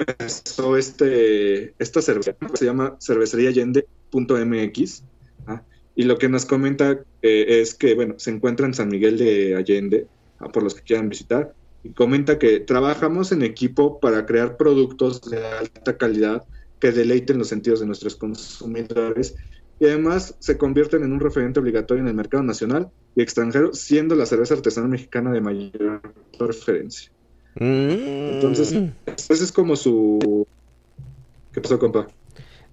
[0.08, 5.04] empezó este, esta cerveza, se llama cerveceriaallende.mx.
[5.46, 5.65] ajá,
[5.96, 9.56] Y lo que nos comenta eh, es que, bueno, se encuentra en San Miguel de
[9.56, 10.08] Allende,
[10.39, 11.54] ah, por los que quieran visitar.
[11.84, 16.44] Y comenta que trabajamos en equipo para crear productos de alta calidad
[16.80, 19.36] que deleiten los sentidos de nuestros consumidores
[19.80, 24.15] y además se convierten en un referente obligatorio en el mercado nacional y extranjero, siendo
[24.15, 26.02] la cerveza artesanal mexicana de mayor
[26.39, 27.12] referencia.
[27.56, 28.89] Entonces, Mm.
[29.08, 30.46] Ese es como su...
[31.54, 32.08] ¿Qué pasó, compa?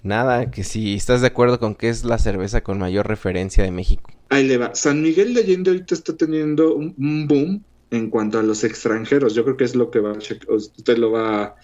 [0.03, 3.71] Nada, que si estás de acuerdo con que es la cerveza con mayor referencia de
[3.71, 4.11] México.
[4.31, 4.75] Ahí le va.
[4.75, 9.35] San Miguel de Allende ahorita está teniendo un, boom en cuanto a los extranjeros.
[9.35, 10.51] Yo creo que es lo que va a checar.
[10.51, 11.55] Usted lo va,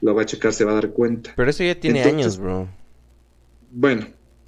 [0.00, 1.32] lo va a checar, se va a dar cuenta.
[1.34, 2.68] Pero eso ya tiene Entonces- años, bro.
[3.72, 4.06] Bueno,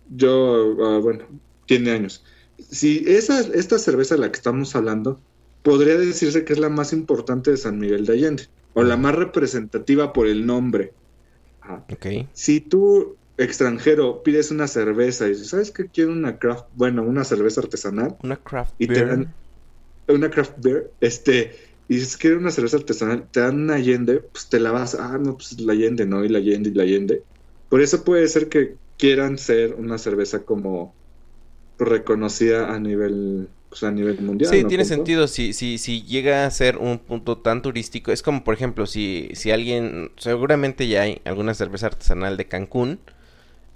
[0.08, 1.24] yo, ah, bueno,
[1.66, 2.24] tiene años.
[2.70, 5.20] Si esa, esta cerveza de la que estamos hablando,
[5.62, 9.14] podría decirse que es la más importante de San Miguel de Allende, o la más
[9.14, 10.92] representativa por el nombre.
[11.60, 11.84] Ajá.
[11.92, 12.06] Ok.
[12.32, 16.66] Si tú, extranjero, pides una cerveza y dices, ¿sabes qué quiero una craft?
[16.72, 19.08] Bueno, una cerveza artesanal, Una craft Y te beer.
[19.08, 19.34] dan-
[20.08, 21.54] una craft beer, este,
[21.88, 25.18] y si quieres una cerveza artesanal, te dan una Allende, pues te la vas, ah,
[25.18, 26.24] no, pues la Allende, ¿no?
[26.24, 27.24] Y la Allende y la Allende.
[27.68, 30.96] Por eso puede ser que quieran ser una cerveza como
[31.78, 34.50] reconocida a nivel pues, a nivel mundial.
[34.50, 35.28] Sí, ¿no, tiene sentido.
[35.28, 39.30] Si, si, si llega a ser un punto tan turístico, es como, por ejemplo, si,
[39.34, 42.98] si alguien, seguramente ya hay alguna cerveza artesanal de Cancún,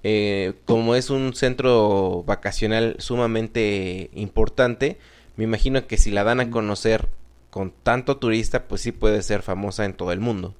[0.03, 4.99] eh, como es un centro vacacional sumamente importante,
[5.37, 7.07] me imagino que si la dan a conocer
[7.49, 10.53] con tanto turista, pues sí puede ser famosa en todo el mundo.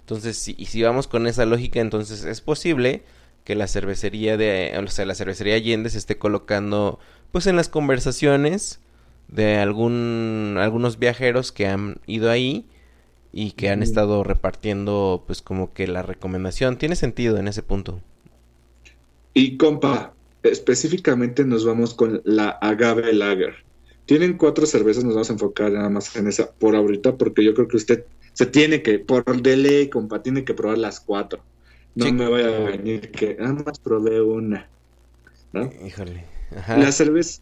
[0.00, 3.02] Entonces, si, y si vamos con esa lógica, entonces es posible
[3.44, 6.98] que la cervecería de, o sea, la cervecería Allende se esté colocando,
[7.32, 8.80] pues, en las conversaciones
[9.28, 12.66] de algún, algunos viajeros que han ido ahí
[13.32, 16.78] y que han estado repartiendo, pues, como que la recomendación.
[16.78, 18.00] Tiene sentido en ese punto.
[19.34, 23.54] Y compa, específicamente nos vamos con la Agave Lager.
[24.06, 27.54] Tienen cuatro cervezas, nos vamos a enfocar nada más en esa por ahorita, porque yo
[27.54, 31.42] creo que usted se tiene que, por de ley, compa, tiene que probar las cuatro.
[31.94, 32.12] No Sí.
[32.12, 34.68] me vaya a venir que nada más probé una.
[35.52, 35.70] ¿no?
[35.84, 36.24] Híjole.
[36.56, 36.76] Ajá.
[36.78, 37.40] La cerveza.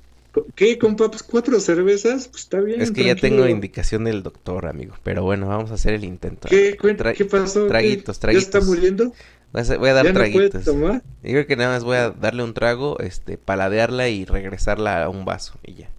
[0.55, 1.11] ¿Qué, compa?
[1.11, 2.81] Pues cuatro cervezas, pues está bien.
[2.83, 3.43] Es que ya tranquilo.
[3.45, 4.95] tengo indicación del doctor, amigo.
[5.03, 6.49] Pero bueno, vamos a hacer el intento.
[6.49, 7.63] ¿Qué, Tra- ¿Qué pasó?
[7.63, 7.69] ¿Qué?
[7.69, 8.67] traguitos, ¿Ya está traguitos.
[8.67, 9.13] muriendo?
[9.53, 10.65] Voy a, dar ¿Ya no puede traguitos.
[10.65, 11.03] tomar?
[11.23, 15.09] Yo creo que nada más voy a darle un trago, este, paladearla y regresarla a
[15.09, 15.91] un vaso y ya.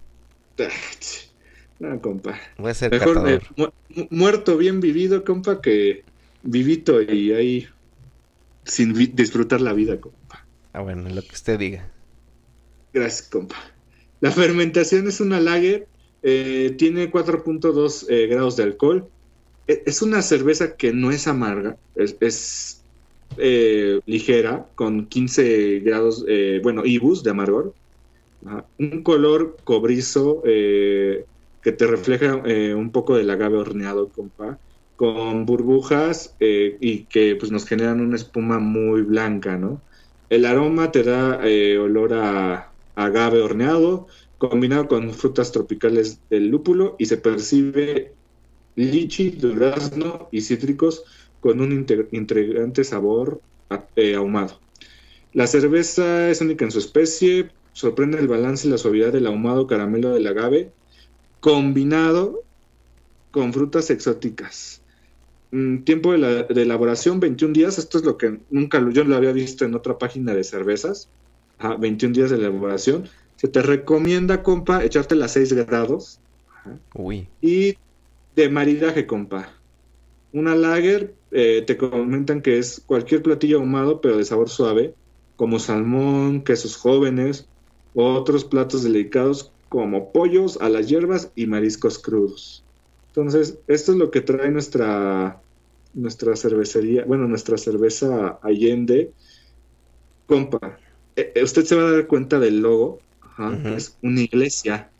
[1.80, 2.38] No, compa.
[2.58, 6.02] Voy a ser Mejor eh, mu- mu- muerto bien vivido, compa, que
[6.42, 7.68] vivito y ahí
[8.64, 10.44] sin disfrutar la vida, compa.
[10.72, 11.86] Ah, bueno, lo que usted diga.
[12.92, 13.56] Gracias, compa.
[14.20, 15.88] La fermentación es una lager,
[16.22, 19.10] eh, tiene 4.2 eh, grados de alcohol.
[19.66, 22.86] E- Es una cerveza que no es amarga, es,
[23.36, 27.76] eh, ligera, con 15 grados, eh, bueno, IBUs de amargor.
[28.78, 32.36] Un color cobrizo que te refleja
[32.76, 34.60] un poco del agave horneado, compa,
[34.96, 39.84] con burbujas y que pues, nos generan una espuma muy blanca, ¿no?
[40.28, 41.38] El aroma te da
[41.80, 42.74] olor a
[43.06, 44.06] agave horneado,
[44.38, 48.16] combinado con frutas tropicales del lúpulo y se percibe
[48.76, 51.04] lichi, durazno y cítricos
[51.40, 51.72] con un
[52.12, 53.42] integrante sabor
[53.96, 54.62] eh, ahumado.
[55.32, 59.66] La cerveza es única en su especie, sorprende el balance y la suavidad del ahumado
[59.66, 60.74] caramelo del agave,
[61.40, 62.46] combinado
[63.30, 64.84] con frutas exóticas.
[65.52, 69.32] Mm, tiempo de, la- elaboración 21 días, esto es lo que nunca yo lo había
[69.32, 71.12] visto en otra página de cervezas.
[71.58, 73.08] Ajá, 21 días de elaboración.
[73.36, 76.20] Se te recomienda, compa, echarte las 6 grados.
[76.94, 77.28] Uy.
[77.40, 77.76] Y
[78.36, 79.50] de maridaje, compa.
[80.32, 84.94] Una lager, eh, te comentan que es cualquier platillo ahumado, pero de sabor suave,
[85.36, 87.48] como salmón, quesos jóvenes,
[87.94, 92.64] o otros platos delicados como pollos a las hierbas y mariscos crudos.
[93.08, 95.40] Entonces, esto es lo que trae nuestra,
[95.94, 99.12] nuestra cervecería, bueno, nuestra cerveza Allende.
[100.26, 100.78] Compa,
[101.20, 103.04] eh, eh, usted se va a dar cuenta del logo.
[103.20, 103.60] Ajá.
[103.76, 104.92] Es una iglesia.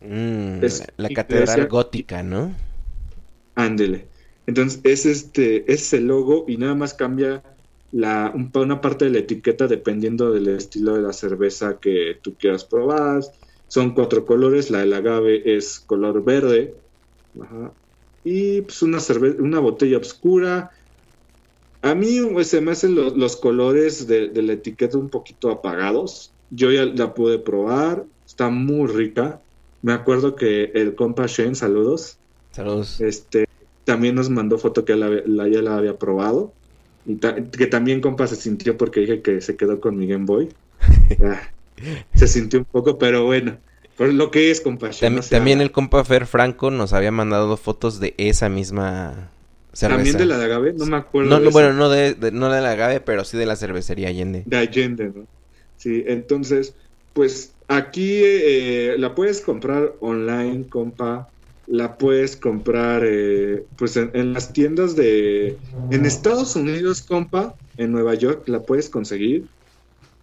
[0.00, 2.54] Mm, Es la catedral gótica, ¿no?
[3.54, 4.10] Ándele.
[4.46, 7.42] Entonces, es este, es el logo y nada más cambia
[7.90, 12.36] la, un- una parte de la etiqueta dependiendo del estilo de la cerveza que tú
[12.36, 13.22] quieras probar.
[13.66, 16.76] Son cuatro colores, la del agave es color verde.
[17.40, 17.74] Ajá.
[18.24, 20.70] Y pues una cerve- una botella oscura.
[21.82, 25.50] A mí pues, se me hacen lo- los colores de, de la etiqueta un poquito
[25.50, 26.32] apagados.
[26.50, 29.40] Yo ya la pude probar, está muy rica.
[29.82, 32.18] Me acuerdo que el compa Shane, saludos,
[32.52, 33.00] Saludos.
[33.00, 33.48] este,
[33.84, 36.52] también nos mandó foto que la, la- ya la había probado.
[37.04, 40.24] Y ta- que también, compa, se sintió porque dije que se quedó con mi Game
[40.26, 40.48] Boy.
[41.24, 41.40] Ah,
[42.14, 43.56] se sintió un poco, pero bueno.
[43.96, 44.90] Por lo que es, compa.
[44.90, 49.30] Tam- no sea- también el compa Fer Franco nos había mandado fotos de esa misma
[49.72, 49.96] cerveza.
[49.96, 51.30] También de la de agave, no me acuerdo.
[51.30, 53.56] No, de no, bueno, no de, de- no de la agave, pero sí de la
[53.56, 54.42] cervecería Allende.
[54.44, 55.26] De Allende, ¿no?
[55.76, 56.76] Sí, entonces,
[57.12, 61.28] pues aquí eh, la puedes comprar online, compa.
[61.66, 65.58] La puedes comprar, eh, pues en, en las tiendas de...
[65.90, 69.48] En Estados Unidos, compa, en Nueva York, la puedes conseguir.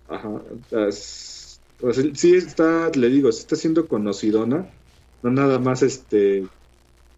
[0.08, 0.30] Ajá.
[0.70, 4.70] las- pues, sí está, le digo, sí está siendo conocidona.
[5.22, 6.50] No nada más este...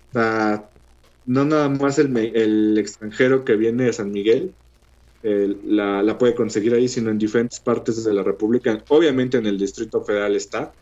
[0.08, 0.71] está-
[1.26, 4.56] no nada más el, el extranjero que viene de San Miguel,
[5.24, 8.84] la, la puede conseguir ahí, sino en diferentes partes de la República.
[8.90, 10.76] Obviamente en el Distrito Federal está.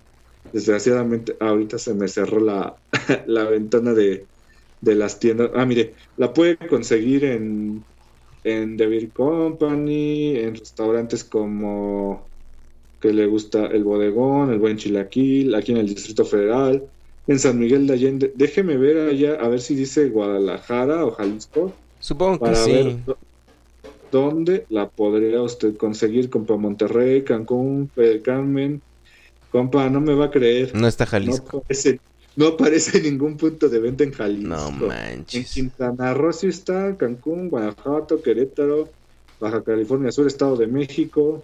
[0.51, 2.79] Desgraciadamente ahorita se me cerró la,
[3.27, 4.29] la ventana de,
[4.81, 5.51] de las tiendas.
[5.55, 7.85] Ah, mire, la puede conseguir en,
[8.43, 12.31] en The Beer Company, en restaurantes como
[12.99, 16.89] que le gusta el bodegón, el buen chilaquil, aquí en el Distrito Federal,
[17.29, 18.33] en San Miguel de Allende.
[18.35, 22.71] Déjeme ver allá, a ver si dice Guadalajara o Jalisco, Supongo que para sí.
[22.71, 22.97] ver
[24.11, 26.57] dónde la podría usted conseguir, compa.
[26.57, 27.89] Monterrey, Cancún,
[28.23, 28.81] Carmen.
[29.51, 30.73] Compa, no me va a creer.
[30.75, 31.57] No está No Jalisco.
[31.59, 31.99] aparece,
[32.35, 34.47] no aparece ningún punto de venta en Jalisco.
[34.47, 35.53] No, En manches.
[35.53, 38.89] Quintana Roo sí está, Cancún, Guanajuato, Querétaro,
[39.39, 41.43] Baja California Sur, Estado de México.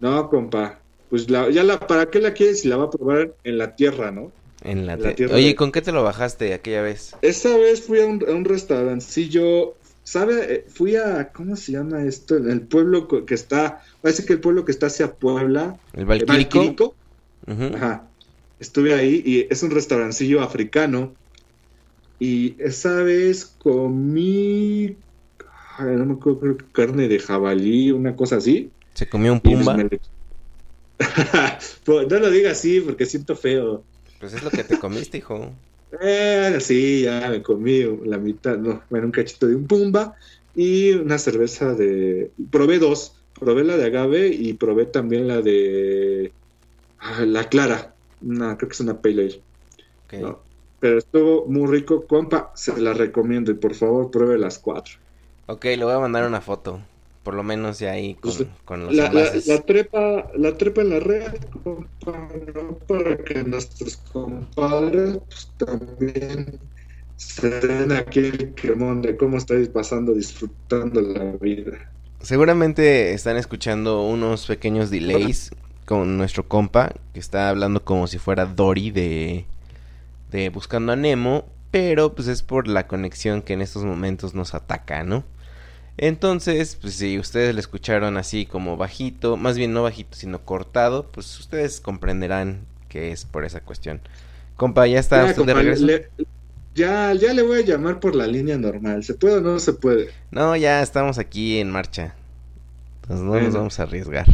[0.00, 0.78] No, compa.
[1.08, 3.74] Pues la, ya la, ¿para qué la quieres si la va a probar en la
[3.74, 4.30] tierra, no?
[4.62, 7.16] En la la te- tierra Oye, de- ¿con qué te lo bajaste aquella vez?
[7.22, 10.54] Esa vez fui a un, a un restaurancillo, ¿sabe?
[10.54, 12.36] Eh, Fui a, ¿cómo se llama esto?
[12.36, 16.04] En el pueblo que está, parece que el pueblo que está hacia Puebla, ¿El eh,
[16.06, 16.58] Valquírico?
[16.58, 16.96] Valquírico.
[17.46, 17.76] Ujú.
[17.76, 18.10] Ajá.
[18.58, 21.16] Estuve ahí y es un restaurancillo africano.
[22.18, 24.98] Y esa vez comí,
[25.78, 28.70] ay, no me acuerdo, creo que carne de jabalí, una cosa así.
[28.94, 29.76] Se comió un pues pumba.
[29.76, 30.00] le-
[31.84, 33.86] Pues, no lo diga así porque siento feo.
[34.20, 35.50] Pues es lo que te comiste, hijo.
[36.00, 40.14] Eh, sí, ya me comí la mitad, no, bueno, un cachito de un pumba
[40.54, 42.30] y una cerveza de...
[42.50, 46.32] Probé dos, probé la de agave y probé también la de...
[47.00, 49.42] ah, la clara, una, creo que es una pale ale.
[50.04, 50.12] Ok.
[50.20, 50.38] ¿no?
[50.78, 54.94] Pero estuvo muy rico, compa, se la recomiendo y por favor pruebe las cuatro.
[55.46, 56.80] Ok, le voy a mandar una foto.
[57.30, 60.90] Por lo menos ya ahí con, Pues, con los La, la, trepa, la trepa en
[60.90, 61.32] la red,
[61.64, 61.86] ¿no?
[62.88, 66.58] para que nuestros compadres pues, también
[67.14, 71.92] se den aquí el quemón de cómo estáis pasando, disfrutando la vida.
[72.20, 75.52] Seguramente están escuchando unos pequeños delays
[75.84, 79.46] con nuestro compa, que está hablando como si fuera Dory de,
[80.32, 84.52] de Buscando a Nemo, pero pues es por la conexión que en estos momentos nos
[84.52, 85.22] ataca, ¿no?
[86.00, 91.06] Entonces, pues si ustedes le escucharon así como bajito, más bien no bajito, sino cortado,
[91.12, 94.00] pues ustedes comprenderán que es por esa cuestión.
[94.56, 95.86] Compa, ¿ya está Ya, usted de regreso?
[95.86, 96.10] le-
[96.74, 99.04] ya, ya le voy a llamar por la línea normal.
[99.04, 100.14] ¿Se puede o no se puede?
[100.32, 102.14] No, ya estamos aquí en marcha.
[103.02, 103.54] Entonces no nos Bueno.
[103.54, 104.26] vamos a arriesgar.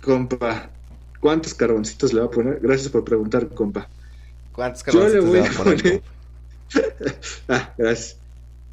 [0.00, 0.70] Compa,
[1.20, 2.58] ¿cuántos carboncitos le va a poner?
[2.60, 3.88] Gracias por preguntar, compa.
[4.52, 6.02] ¿Cuántos Yo le carboncitos voy va a poner, poner-?
[7.48, 8.18] Ah, gracias.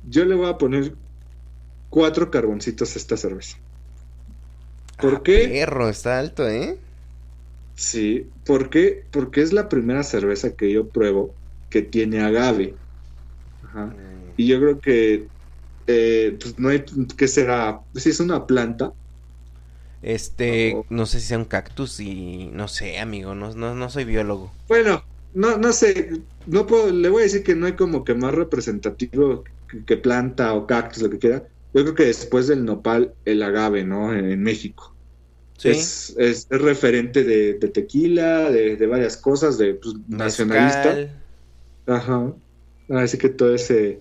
[0.03, 0.95] Yo le voy a poner
[1.89, 3.57] cuatro carboncitos esta cerveza.
[4.99, 5.61] ¿Por Ah, qué?
[5.61, 6.79] Perro, está alto, ¿eh?
[7.73, 9.07] Sí, ¿por qué?
[9.11, 11.37] Porque es la primera cerveza que yo pruebo
[11.69, 12.81] que tiene agave.
[13.61, 13.99] Ajá.
[14.35, 15.31] Y yo creo que
[15.87, 16.85] eh, pues no hay
[17.17, 18.93] que será, si es una planta,
[20.01, 24.05] Este, no sé si sea un cactus y no sé, amigo, no, no, no soy
[24.05, 24.53] biólogo.
[24.67, 26.09] Bueno, no, no sé,
[26.45, 29.97] no puedo, le voy a decir que no hay como que más representativo que, que
[29.97, 31.47] planta o cactus, lo que quiera.
[31.75, 34.11] Yo creo que después del nopal, el agave, ¿no?
[34.11, 34.95] En, en México.
[35.57, 35.69] Sí.
[35.69, 41.13] Es, es, es referente de, de tequila, de, de varias cosas, de pues, nacionalista.
[41.85, 42.33] Ajá.
[42.89, 43.99] Así que todo ese,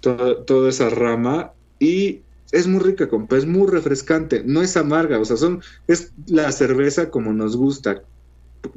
[0.00, 1.52] todo, toda esa rama.
[1.80, 2.20] Y
[2.52, 6.52] es muy rica, compa, es muy refrescante, no es amarga, o sea, son, es la
[6.52, 8.02] cerveza como nos gusta,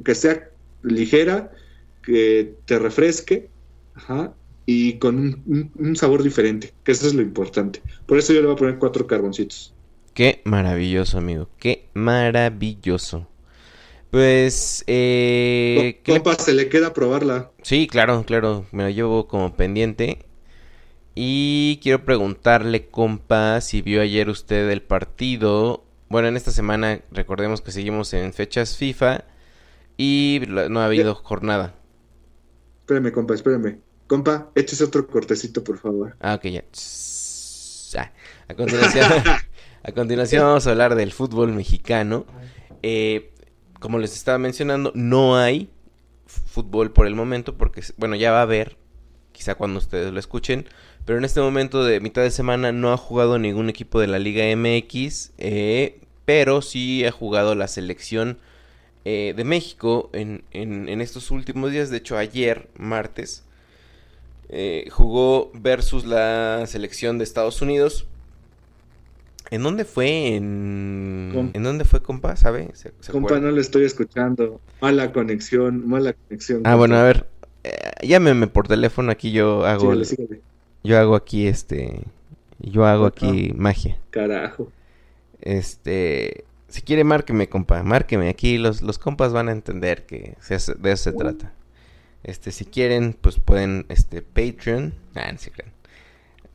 [0.04, 0.50] que sea
[0.82, 1.52] ligera,
[2.02, 3.50] que te refresque,
[3.94, 4.34] ajá,
[4.70, 5.16] y con
[5.78, 7.80] un, sabor diferente, que eso es lo importante.
[8.04, 9.72] Por eso yo le voy a poner cuatro carboncitos.
[10.12, 11.48] Qué maravilloso, amigo.
[11.58, 13.26] Qué maravilloso.
[14.10, 16.00] Pues, eh...
[16.04, 17.50] ¿qué le- Compa, se le queda probarla.
[17.62, 18.66] Sí, claro, claro.
[18.70, 20.26] Me lo llevo como pendiente.
[21.14, 25.82] Y quiero preguntarle, compa, si vio ayer usted el partido.
[26.10, 29.24] Bueno, en esta semana recordemos que seguimos en fechas FIFA
[29.96, 31.74] y la- no ha habido jornada.
[32.82, 33.87] Espérame, compa, espérame.
[34.08, 36.16] Compa, échese otro cortecito, por favor.
[36.20, 36.64] Ah, ok, ya.
[37.96, 38.10] Ah.
[38.48, 39.06] A continuación,
[39.82, 42.26] a continuación vamos a hablar del fútbol mexicano.
[42.82, 43.32] Eh,
[43.80, 45.70] como les estaba mencionando, no hay
[46.26, 48.76] fútbol por el momento porque, bueno, ya va a haber,
[49.32, 50.66] quizá cuando ustedes lo escuchen,
[51.04, 54.18] pero en este momento de mitad de semana no ha jugado ningún equipo de la
[54.18, 58.38] Liga MX, eh, pero sí ha jugado la selección
[59.04, 63.44] eh, de México en, en- en estos últimos días, de hecho ayer, martes,
[64.48, 68.06] eh, jugó versus la selección de Estados Unidos.
[69.50, 70.34] ¿En dónde fue?
[70.36, 72.36] ¿En, Com- ¿en dónde fue, compa?
[72.36, 72.70] ¿Sabe?
[72.74, 73.40] ¿Se, se Compa, acuerda?
[73.40, 74.60] no le estoy escuchando.
[74.80, 76.64] Mala conexión, mala conexión.
[76.64, 76.76] Ah, compa.
[76.76, 77.26] bueno, a ver.
[77.64, 80.06] eh, llámeme por teléfono, aquí yo hago,
[80.84, 82.04] yo hago aquí este,
[82.58, 83.98] yo hago aquí magia.
[84.10, 84.72] Carajo.
[85.40, 88.28] Este, si quiere márqueme, compa, márqueme.
[88.28, 91.52] Aquí los, los compas van a entender que se de eso se trata.
[92.28, 94.94] Este, si quieren, pues pueden, este, Patreon.
[95.14, 95.72] Ah, no se crean.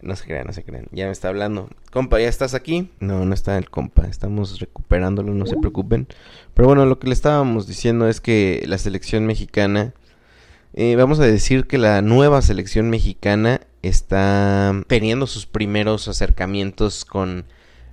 [0.01, 0.87] No se crean, no se crean.
[0.91, 1.69] Ya me está hablando.
[1.91, 2.89] Compa, ¿ya estás aquí?
[2.99, 4.05] No, no está el compa.
[4.07, 6.07] Estamos recuperándolo, no se preocupen.
[6.53, 9.93] Pero bueno, lo que le estábamos diciendo es que la selección mexicana
[10.75, 17.45] Eh, vamos a decir que la nueva selección mexicana está teniendo sus primeros acercamientos con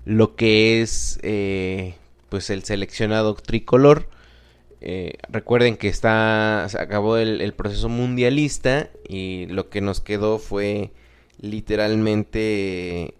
[0.06, 1.94] lo que es eh,
[2.30, 4.08] pues el seleccionado tricolor.
[4.82, 10.38] Eh, recuerden que está se acabó el, el, proceso mundialista y lo que nos quedó
[10.38, 10.90] fue
[11.38, 13.12] literalmente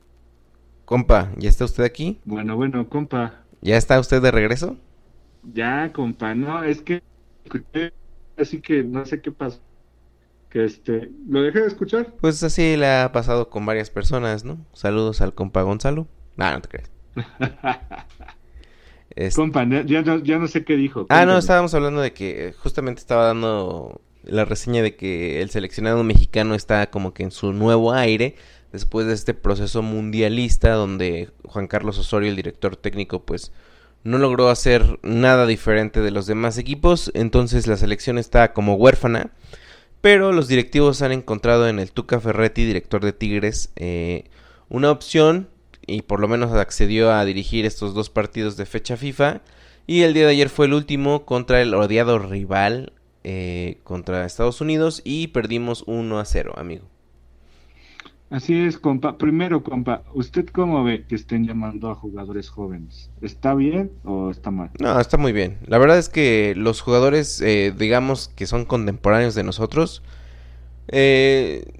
[0.86, 3.42] compa ya está usted aquí bueno bueno compa.
[3.60, 4.78] Ya está usted de regreso
[5.52, 7.02] ya compa no es que
[8.38, 9.60] así que no sé qué pasó.
[10.48, 14.64] Que este lo dejé de escuchar pues así le ha pasado con varias personas no
[14.72, 16.06] saludos al compa Gonzalo.
[16.36, 16.90] No no te crees
[19.16, 19.34] Es...
[19.34, 21.06] Compa, ya, ya, ya, no sé qué dijo.
[21.06, 21.20] Cuéntame.
[21.20, 26.04] Ah, no, estábamos hablando de que justamente estaba dando la reseña de que el seleccionado
[26.04, 28.36] mexicano está como que en su nuevo aire
[28.72, 33.52] después de este proceso mundialista donde Juan Carlos Osorio, el director técnico, pues
[34.04, 39.30] no logró hacer nada diferente de los demás equipos, entonces la selección está como huérfana,
[40.00, 44.24] pero los directivos han encontrado en el Tuca Ferretti, director de Tigres, eh,
[44.68, 45.49] una opción
[45.90, 49.40] y por lo menos accedió a dirigir estos dos partidos de fecha FIFA.
[49.86, 52.92] Y el día de ayer fue el último contra el odiado rival
[53.24, 56.86] eh, contra Estados Unidos y perdimos 1 a 0, amigo.
[58.30, 59.18] Así es, compa.
[59.18, 63.10] Primero, compa, ¿usted cómo ve que estén llamando a jugadores jóvenes?
[63.20, 64.70] ¿Está bien o está mal?
[64.78, 65.58] No, está muy bien.
[65.66, 70.04] La verdad es que los jugadores, eh, digamos que son contemporáneos de nosotros,
[70.86, 71.79] eh,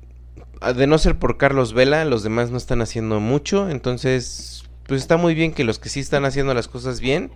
[0.61, 3.69] de no ser por Carlos Vela, los demás no están haciendo mucho.
[3.71, 7.31] Entonces, pues está muy bien que los que sí están haciendo las cosas bien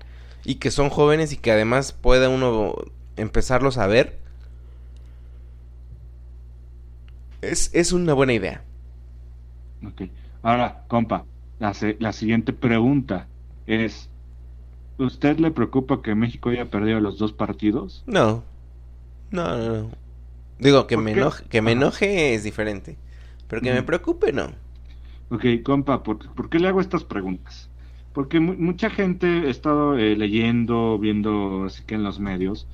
[0.45, 2.75] y que son jóvenes y que además pueda uno
[3.17, 4.19] empezarlos a ver.
[7.41, 8.63] Es, es una buena idea.
[9.87, 10.03] Ok.
[10.43, 11.25] Ahora, compa,
[11.59, 13.27] la, la siguiente pregunta
[13.67, 14.09] es:
[14.99, 18.03] ¿Usted le preocupa que México haya perdido los dos partidos?
[18.07, 18.45] No.
[19.31, 19.91] No, no, no.
[20.59, 22.97] Digo, que me, enoje, que me enoje es diferente.
[23.49, 24.49] Pero que me preocupe, no.
[25.31, 27.71] Ok, compa, ¿por, ¿por qué le hago estas preguntas?
[28.13, 32.69] Porque mucha gente ha estado eh, leyendo, viendo así que en los medios,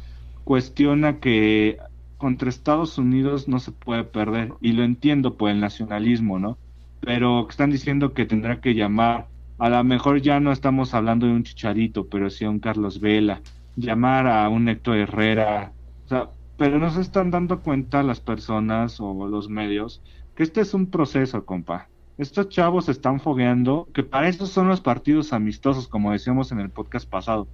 [0.44, 1.78] cuestiona que
[2.18, 6.58] contra Estados Unidos no se puede perder, y lo entiendo por el nacionalismo, ¿no?
[7.00, 11.32] Pero están diciendo que tendrá que llamar, a lo mejor ya no estamos hablando de
[11.32, 13.40] un chicharito, pero sí a un Carlos Vela,
[13.76, 15.72] llamar a un Héctor Herrera,
[16.04, 20.02] o sea, pero no se están dando cuenta las personas o los medios
[20.42, 21.88] este es un proceso, compa.
[22.16, 26.60] Estos chavos se están fogueando, que para eso son los partidos amistosos, como decíamos en
[26.60, 27.48] el podcast pasado.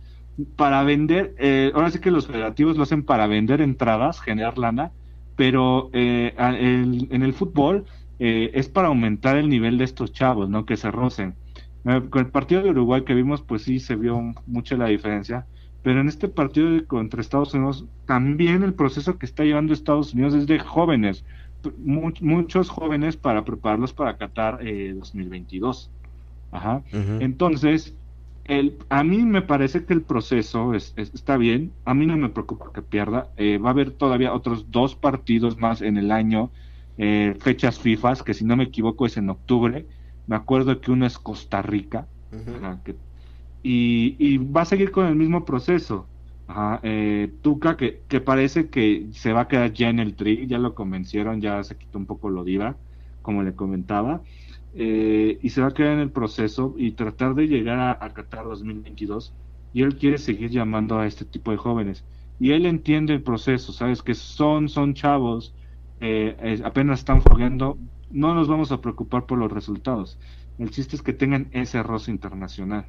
[0.57, 4.93] Para vender, eh, ahora sí que los federativos lo hacen para vender entradas, generar lana,
[5.37, 7.85] pero eh, en el fútbol
[8.19, 10.65] eh, es para aumentar el nivel de estos chavos, ¿no?
[10.65, 11.35] Que se rocen.
[12.11, 15.47] Con el partido de Uruguay que vimos, pues sí se vio mucho la diferencia.
[15.85, 20.35] Pero en este partido contra Estados Unidos, también el proceso que está llevando Estados Unidos
[20.35, 21.25] es de jóvenes
[21.79, 25.91] muchos jóvenes para prepararlos para Qatar eh, 2022.
[26.53, 26.83] Ajá.
[27.21, 27.95] Entonces,
[28.45, 31.73] el, a mí me parece que el proceso es, está bien.
[31.85, 33.29] A mí no me preocupa que pierda.
[33.37, 36.51] Eh, va a haber todavía otros dos partidos más en el año,
[36.99, 39.87] eh, fechas FIFA, que si no me equivoco es en octubre.
[40.27, 42.07] Me acuerdo que uno es Costa Rica.
[43.63, 46.07] y, y va a seguir con el mismo proceso.
[46.49, 50.59] Ajá, eh, Tuca, que, parece que se va a quedar ya en el tri, ya
[50.59, 52.77] lo convencieron, ya se quitó un poco lo diva,
[53.23, 54.23] como le comentaba,
[54.75, 58.15] eh, y se va a quedar en el proceso y tratar de llegar a, a,
[58.15, 59.33] Qatar 2022.
[59.73, 62.05] Y él quiere seguir llamando a este tipo de jóvenes.
[62.39, 64.03] Y él entiende el proceso, ¿sabes?
[64.03, 65.55] Que son, son chavos,
[66.01, 67.79] eh, apenas están fogueando,
[68.11, 70.19] no nos vamos a preocupar por los resultados.
[70.59, 72.87] El chiste es que tengan ese roce internacional.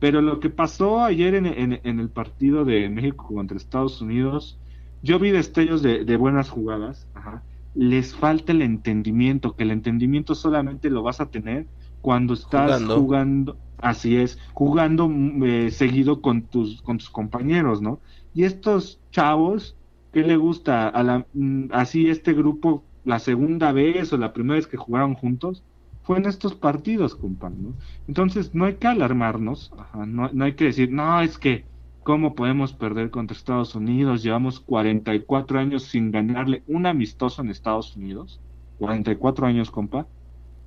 [0.00, 4.58] Pero lo que pasó ayer en, en, el partido de México contra Estados Unidos,
[5.02, 7.06] yo vi destellos de, de buenas jugadas.
[7.14, 7.42] Ajá.
[7.74, 11.66] Les falta el entendimiento, que el entendimiento solamente lo vas a tener
[12.00, 17.82] cuando estás jugando, jugando así es, jugando mm, eh, seguido con tus, con tus compañeros,
[17.82, 18.00] ¿no?
[18.34, 19.76] Y estos chavos,
[20.12, 20.88] ¿qué le gusta?
[20.88, 25.14] A la, mm, así este grupo, la segunda vez o la primera vez que jugaron
[25.14, 25.62] juntos,
[26.16, 27.74] en estos partidos, compa, ¿no?
[28.08, 29.72] Entonces, no hay que alarmarnos,
[30.06, 31.64] no, hay que decir, no, es que,
[32.02, 34.22] ¿cómo podemos perder contra Estados Unidos?
[34.22, 38.40] Llevamos 44 años sin ganarle un amistoso en Estados Unidos,
[38.78, 40.06] 44 años, compa,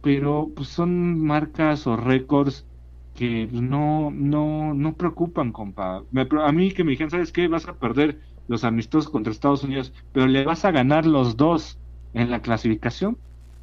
[0.02, 2.66] pero pues son marcas o récords
[3.16, 6.04] que no, no, no preocupan, compa.
[6.12, 7.48] Me, a mí que me dijeron, ¿sabes qué?
[7.48, 11.80] Vas a perder los amistosos contra Estados Unidos, pero le vas a ganar los dos
[12.14, 13.18] en la clasificación.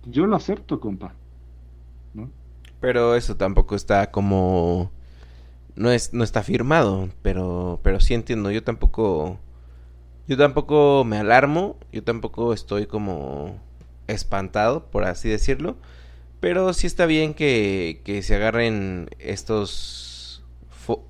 [0.05, 1.20] Yo lo acepto, compa.
[2.81, 4.91] Pero eso tampoco está como
[5.77, 9.39] no es no está firmado, pero pero sí entiendo, yo tampoco
[10.29, 13.59] Yo tampoco me alarmo, yo tampoco estoy como
[14.09, 15.77] espantado, por así decirlo.
[16.41, 20.43] Pero sí está bien que, que se agarren estos,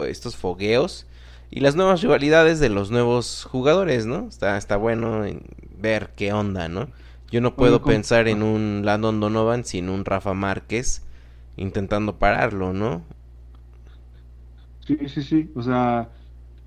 [0.07, 1.07] estos fogueos
[1.51, 4.29] y las nuevas rivalidades de los nuevos jugadores, ¿no?
[4.29, 5.43] Está, está bueno en
[5.79, 6.89] ver qué onda, ¿no?
[7.31, 11.03] Yo no puedo pensar en un Landon Donovan sin un Rafa Márquez
[11.61, 13.03] intentando pararlo, ¿no?
[14.87, 15.51] Sí, sí, sí.
[15.55, 16.09] O sea,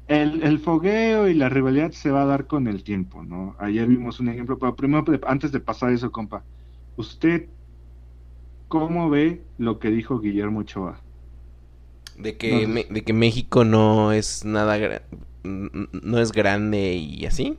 [0.08, 3.56] el, el, fogueo y la rivalidad se va a dar con el tiempo, ¿no?
[3.60, 6.44] Ayer vimos un ejemplo, pero primero, antes de pasar eso, compa,
[6.96, 7.48] ¿usted
[8.68, 11.02] cómo ve lo que dijo Guillermo Ochoa?
[12.18, 15.02] De que, de que México no es nada,
[15.44, 17.58] no es grande y así.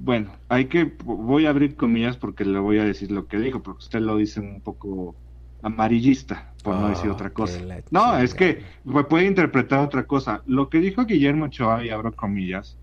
[0.00, 3.60] Bueno, hay que, voy a abrir comillas porque le voy a decir lo que dijo,
[3.60, 5.16] porque usted lo dice un poco
[5.62, 7.58] amarillista, por no decir otra cosa.
[7.90, 8.62] No, es que
[9.08, 10.42] puede interpretar otra cosa.
[10.46, 12.76] Lo que dijo Guillermo Ochoa, y abro comillas,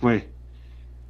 [0.00, 0.28] fue,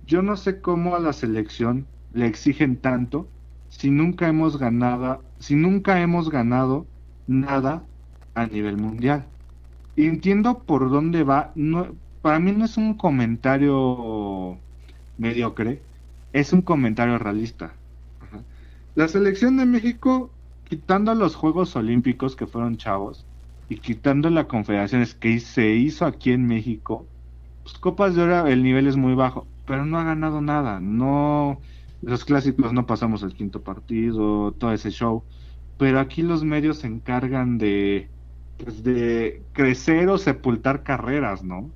[0.06, 3.26] yo no sé cómo a la selección le exigen tanto
[3.68, 6.86] si nunca hemos ganado, si nunca hemos ganado
[7.26, 7.82] nada
[8.34, 9.24] a nivel mundial.
[9.96, 11.52] Y entiendo por dónde va.
[11.54, 14.58] No, para mí no es un comentario
[15.18, 15.80] mediocre,
[16.32, 17.72] es un comentario realista.
[18.94, 20.30] La selección de México,
[20.72, 23.26] quitando los Juegos Olímpicos que fueron chavos
[23.68, 27.04] y quitando la confederaciones que se hizo aquí en México,
[27.62, 30.80] pues Copas de Oro el nivel es muy bajo, pero no ha ganado nada.
[30.80, 31.60] No,
[32.00, 35.22] los clásicos no pasamos el quinto partido, todo ese show.
[35.76, 38.08] Pero aquí los medios se encargan de
[38.56, 41.70] pues, de crecer o sepultar carreras, ¿no?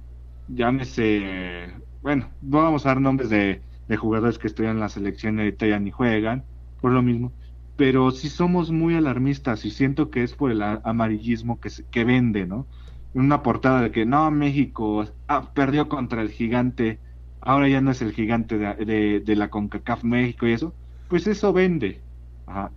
[0.48, 1.68] Llámese,
[2.00, 3.60] bueno, no vamos a dar nombres de,
[3.98, 6.44] jugadores que estudian en la selección y ahorita ya ni juegan,
[6.80, 7.30] por lo mismo,
[7.76, 12.46] pero sí somos muy alarmistas y siento que es por el amarillismo que, que vende,
[12.46, 12.66] ¿no?
[13.14, 16.98] Una portada de que no, México ah, perdió contra el gigante,
[17.40, 20.74] ahora ya no es el gigante de, de la CONCACAF México y eso,
[21.08, 22.00] pues eso vende.
[22.46, 22.70] Ajá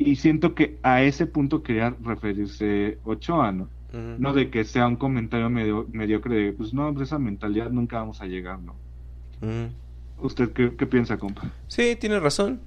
[0.00, 3.68] y siento que a ese punto quería referirse Ochoa, ¿no?
[3.92, 8.22] No de que sea un comentario medio, mediocre de, pues no, esa mentalidad nunca vamos
[8.22, 8.76] a llegar, ¿no?
[10.22, 11.50] ¿Usted qué, piensa, compa?
[11.66, 12.60] Sí, tiene razón.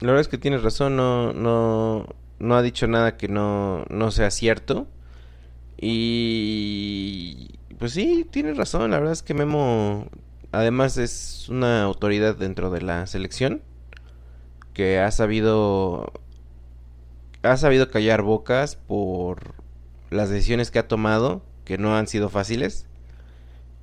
[0.00, 2.06] La verdad es que tiene razón, no, no,
[2.38, 4.86] no ha dicho nada que no, no sea cierto.
[5.78, 8.90] Y pues sí, tiene razón.
[8.90, 10.08] La verdad es que Memo,
[10.52, 13.62] además, es una autoridad dentro de la selección
[14.74, 16.12] que ha sabido
[17.42, 19.54] ha sabido callar bocas por
[20.10, 22.86] las decisiones que ha tomado, que no han sido fáciles,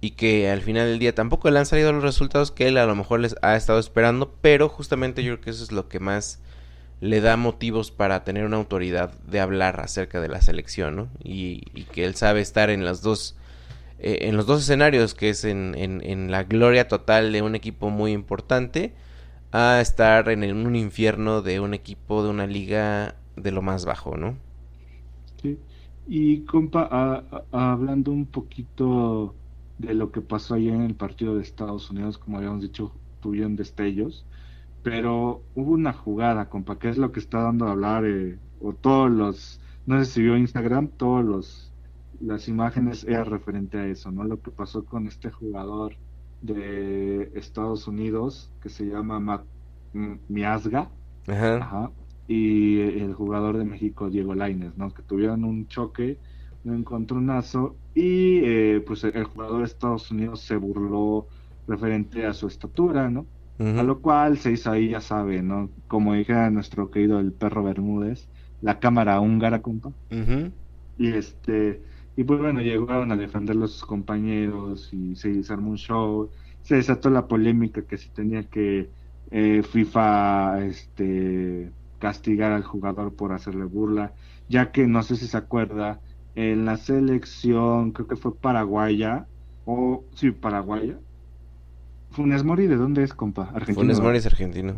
[0.03, 2.85] y que al final del día tampoco le han salido los resultados que él a
[2.85, 6.01] lo mejor les ha estado esperando, pero justamente yo creo que eso es lo que
[6.01, 6.41] más
[6.99, 11.07] le da motivos para tener una autoridad de hablar acerca de la selección, ¿no?
[11.23, 11.61] Y,
[11.93, 13.37] que él sabe estar en las dos
[13.97, 17.89] eh, en los dos escenarios, que es en, en, la gloria total de un equipo
[17.89, 18.93] muy importante,
[19.53, 24.17] a estar en un infierno de un equipo de una liga de lo más bajo,
[24.17, 24.35] ¿no?
[25.41, 25.57] Sí.
[26.09, 27.23] Y compa,
[27.53, 29.33] hablando un poquito
[29.83, 33.55] de lo que pasó ayer en el partido de Estados Unidos, como habíamos dicho, tuvieron
[33.55, 34.25] destellos,
[34.81, 38.73] pero hubo una jugada, compa, que es lo que está dando a hablar, eh, o
[38.73, 41.73] todos los, no sé si vio Instagram, todos los,
[42.19, 44.23] las imágenes era referente a eso, ¿no?
[44.23, 45.95] Lo que pasó con este jugador
[46.41, 49.45] de Estados Unidos que se llama Matt
[50.27, 50.89] Miasga,
[51.27, 51.91] Ajá
[52.27, 54.93] y el jugador de México, Diego Laines, ¿no?
[54.93, 56.17] Que tuvieron un choque,
[56.65, 61.27] un encontronazo y eh, pues el jugador de Estados Unidos se burló
[61.67, 63.25] referente a su estatura, ¿no?
[63.59, 65.69] A lo cual se hizo ahí, ya sabe, ¿no?
[65.87, 68.27] Como dijera nuestro querido el perro Bermúdez,
[68.61, 69.91] la cámara húngara, compa.
[70.97, 71.81] Y este,
[72.17, 76.29] y pues bueno, llegaron a defender a sus compañeros y se, hizo un show.
[76.63, 78.89] Se desató la polémica que si tenía que
[79.31, 84.11] eh, FIFA, este castigar al jugador por hacerle burla,
[84.49, 86.01] ya que no sé si se acuerda,
[86.35, 89.27] en la selección, creo que fue paraguaya,
[89.65, 90.97] o sí, paraguaya.
[92.11, 93.49] Funes Mori, ¿de dónde es, compa?
[93.53, 93.75] Argentino.
[93.75, 94.75] Funes Mori es argentino.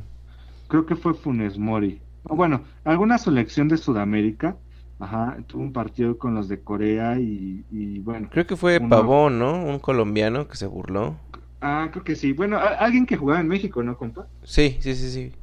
[0.68, 2.01] Creo que fue Funes Mori.
[2.24, 4.58] O bueno, alguna selección de Sudamérica,
[4.97, 8.30] Ajá, tuvo un partido con los de Corea y, bueno.
[8.32, 9.66] Creo que fue Pavón, ¿no?
[9.66, 11.18] Un colombiano que se burló.
[11.60, 12.32] Ah, creo que sí.
[12.32, 14.28] Bueno, alguien que jugaba en México, ¿no, compa?
[14.43, 15.34] Sí, sí, sí, sí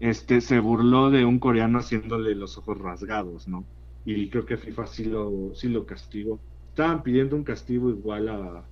[0.00, 3.64] este se burló de un coreano haciéndole los ojos rasgados, ¿no?
[4.04, 6.38] Y creo que FIFA sí lo, sí lo castigó.
[6.70, 8.64] Estaban pidiendo un castigo igual a,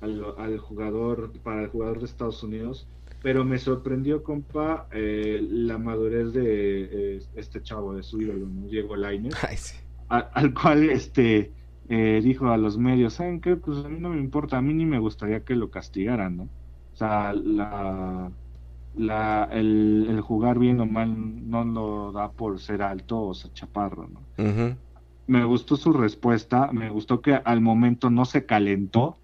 [0.00, 2.86] al, jugador, para el jugador de Estados Unidos,
[3.22, 8.96] pero me sorprendió, compa, eh, la madurez de eh, este chavo, de su ídolo, Diego
[8.96, 9.34] Lainez,
[10.08, 11.52] al cual este
[11.88, 13.56] eh, dijo a los medios, ¿saben qué?
[13.56, 16.48] Pues a mí no me importa, a mí ni me gustaría que lo castigaran, ¿no?
[17.00, 18.30] sea, la,
[18.96, 24.08] la, el, jugar bien o mal no lo da por ser alto o ser chaparro,
[24.08, 24.20] ¿no?
[25.26, 29.16] Me gustó su respuesta, me gustó que al momento no se calentó,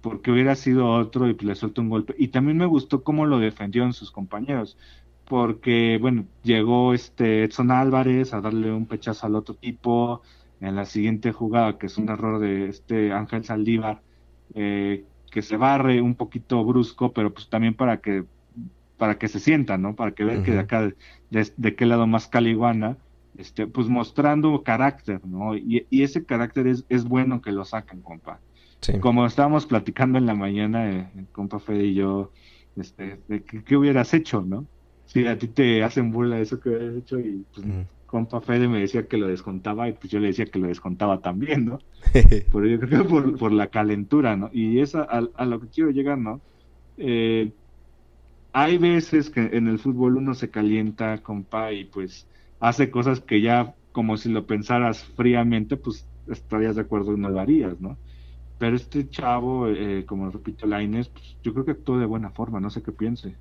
[0.00, 2.14] porque hubiera sido otro y le suelto un golpe.
[2.18, 4.78] Y también me gustó cómo lo defendieron sus compañeros,
[5.26, 10.22] porque, bueno, llegó este Edson Álvarez a darle un pechazo al otro tipo
[10.60, 14.00] en la siguiente jugada, que es un error de este Ángel Saldívar,
[14.54, 18.24] eh, que se barre un poquito brusco, pero pues también para que
[19.00, 19.96] para que se sienta, ¿no?
[19.96, 20.92] Para que vean que de acá,
[21.30, 22.98] de, qué lado más caliguana,
[23.38, 25.56] este, pues mostrando carácter, ¿no?
[25.56, 28.40] Y, ese carácter es, es bueno que lo saquen, compa.
[29.00, 32.30] Como estábamos platicando en la mañana, eh, compa Fede y yo,
[32.76, 34.66] este, de qué hubieras hecho, ¿no?
[35.06, 37.66] Si a ti te hacen burla de eso que hubieras hecho y pues,
[38.04, 41.22] compa Fede me decía que lo descontaba y pues yo le decía que lo descontaba
[41.22, 41.78] también, ¿no?
[42.12, 44.50] Pero yo creo que por, por la calentura, ¿no?
[44.52, 46.42] Y es a, a, lo que quiero llegar, ¿no?
[46.98, 47.50] Eh,
[48.52, 52.26] hay veces que en el fútbol uno se calienta, compa, y pues
[52.60, 57.28] hace cosas que ya, como si lo pensaras fríamente, pues estarías de acuerdo y no
[57.28, 57.96] lo harías, ¿no?
[58.58, 62.30] Pero este chavo, eh, como repito, la Inés, pues yo creo que actuó de buena
[62.30, 63.34] forma, no sé qué piense.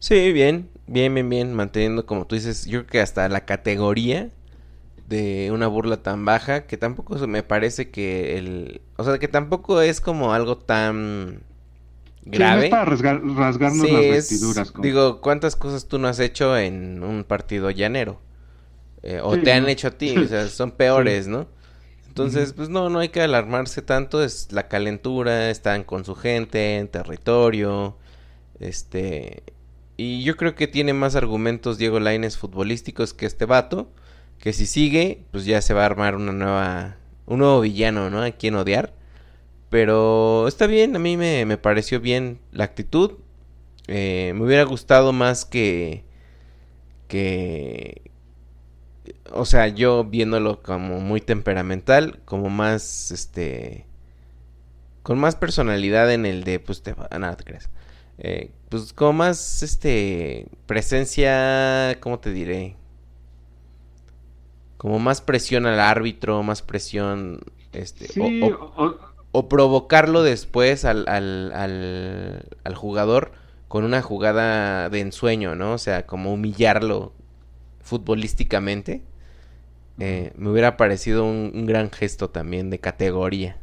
[0.00, 4.30] Sí, bien, bien, bien, bien, manteniendo como tú dices, yo creo que hasta la categoría
[5.08, 8.82] de una burla tan baja, que tampoco me parece que el...
[8.96, 11.40] O sea, que tampoco es como algo tan
[12.30, 12.64] grave.
[12.64, 14.72] Sí, para rasgarnos las vestiduras.
[14.80, 18.20] Digo, ¿cuántas cosas tú no has hecho en un partido llanero?
[19.02, 21.46] Eh, o te han hecho a ti, o sea, son peores, ¿no?
[22.08, 26.76] Entonces, pues no, no hay que alarmarse tanto, es la calentura, están con su gente,
[26.76, 27.96] en territorio,
[28.58, 29.44] este...
[29.96, 33.90] Y yo creo que tiene más argumentos Diego Laines futbolísticos que este vato,
[34.38, 36.96] que si sigue, pues ya se va a armar una nueva...
[37.26, 38.22] Un nuevo villano, ¿no?
[38.22, 38.94] A quien odiar.
[39.70, 43.12] Pero está bien, a mí me, me pareció bien la actitud.
[43.86, 46.04] Eh, me hubiera gustado más que...
[47.06, 48.10] Que...
[49.32, 53.86] O sea, yo viéndolo como muy temperamental, como más, este...
[55.02, 56.94] Con más personalidad en el de, pues te...
[57.18, 57.68] Nada, te crees.
[58.18, 60.46] Eh, pues como más, este...
[60.66, 62.76] Presencia, ¿cómo te diré?
[64.78, 67.40] Como más presión al árbitro, más presión...
[67.72, 71.52] Este, o provocarlo después al, al,
[72.64, 73.32] al, jugador
[73.68, 75.74] con una jugada de ensueño, ¿no?
[75.74, 77.12] O sea, como humillarlo
[77.82, 79.02] futbolísticamente.
[79.98, 83.56] Eh, me hubiera parecido un, gran gesto también de categoría.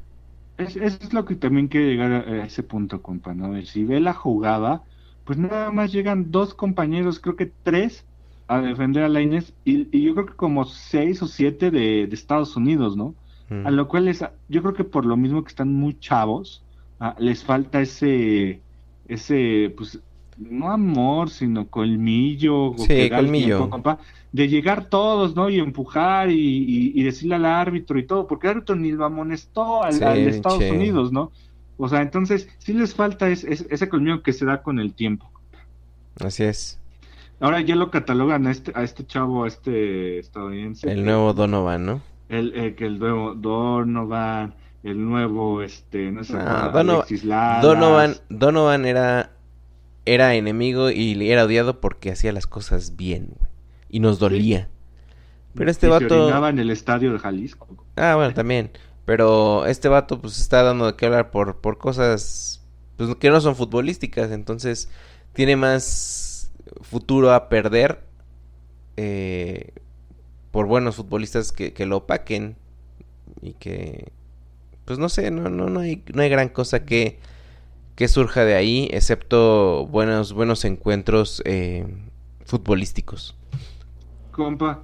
[0.57, 3.59] Es, es lo que también quiere llegar a, ese punto, compa, ¿no?
[3.65, 4.83] Si ve la jugada,
[5.23, 8.05] pues nada más llegan dos compañeros, creo que tres,
[8.47, 12.15] a defender a la y, y yo creo que como seis o siete de, de
[12.15, 13.15] Estados Unidos, ¿no?
[13.49, 16.63] A lo cual es, yo creo que por lo mismo que están muy chavos,
[16.99, 18.59] ah, les falta ese,
[19.07, 19.99] ese, pues,
[20.37, 22.73] no amor, sino colmillo.
[22.77, 23.69] Sí, colmillo.
[24.31, 25.49] de llegar todos, ¿no?
[25.49, 30.01] Y empujar y, decirle al árbitro y todo, porque el árbitro ni lo amonestó al,
[30.27, 31.31] Estados Unidos, ¿no?
[31.77, 35.29] O sea, entonces sí les falta ese colmillo que se da con el tiempo.
[36.19, 36.79] Así es.
[37.39, 40.89] Ahora ya lo catalogan a este, a este chavo, a este estadounidense.
[40.89, 42.01] El nuevo Donovan, ¿no?
[42.29, 49.31] El, eh, que el nuevo Donovan, el nuevo, este, no sé, Donovan, Donovan, era,
[50.05, 53.33] era enemigo y era odiado porque hacía las cosas bien,
[53.89, 54.69] y nos dolía.
[55.55, 56.47] Pero este vato...
[56.47, 57.67] en el estadio de Jalisco.
[57.95, 58.71] Ah, bueno, también.
[59.05, 62.65] Pero este vato pues está dando de qué hablar por, por cosas
[62.97, 64.31] pues, que no son futbolísticas.
[64.31, 64.89] Entonces
[65.33, 66.51] tiene más
[66.81, 68.03] futuro a perder
[68.97, 69.73] eh,
[70.55, 72.55] por buenos futbolistas que, lo opaquen
[73.41, 74.13] y que
[74.85, 77.19] pues no sé, no, no, no, hay, no hay gran cosa que,
[77.97, 81.85] que surja de ahí, excepto buenos, buenos encuentros eh,
[82.45, 83.35] futbolísticos.
[84.31, 84.83] Compa,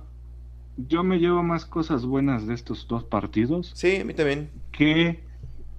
[0.76, 3.72] yo me llevo más cosas buenas de estos dos partidos.
[3.74, 4.50] Sí, a mí también.
[4.74, 5.24] Que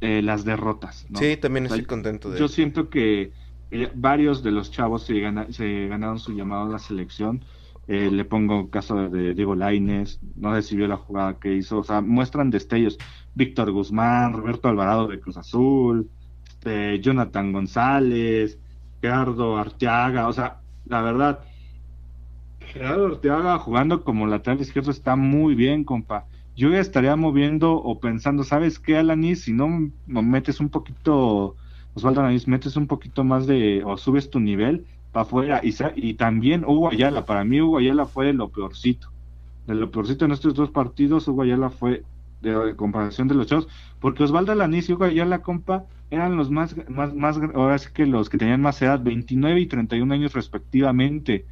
[0.01, 1.07] eh, las derrotas.
[1.19, 3.33] Sí, también estoy contento de Yo siento que
[3.71, 5.21] eh, varios de los chavos se,
[5.51, 7.45] se ganaron su llamado a la selección
[7.89, 12.01] eh, le pongo caso de Diego Laines, no recibió la jugada que hizo, o sea,
[12.01, 12.99] muestran destellos.
[13.35, 16.11] Víctor Guzmán, Roberto Alvarado de Cruz Azul,
[16.49, 18.59] este, Jonathan González,
[19.01, 21.41] Gerardo Arteaga, o sea, la verdad,
[22.61, 26.27] Gerardo Arteaga jugando como lateral izquierdo está muy bien, compa.
[26.55, 29.43] Yo ya estaría moviendo o pensando, ¿sabes qué, Alanis?
[29.43, 31.57] Si no metes un poquito,
[31.95, 35.61] Osvaldo Alanis, metes un poquito más de, o subes tu nivel, para afuera.
[35.63, 39.09] Y, y también Hugo Ayala, para mí Hugo Ayala fue de lo peorcito.
[39.67, 42.03] De lo peorcito en estos dos partidos, Hugo Ayala fue
[42.41, 43.69] de, comparación de los chavos,
[44.01, 48.05] porque Osvaldo Alaniz y Hugo la compa eran los más, más, más, ahora sí que
[48.05, 51.47] los que tenían más edad, 29 y 31 años respectivamente.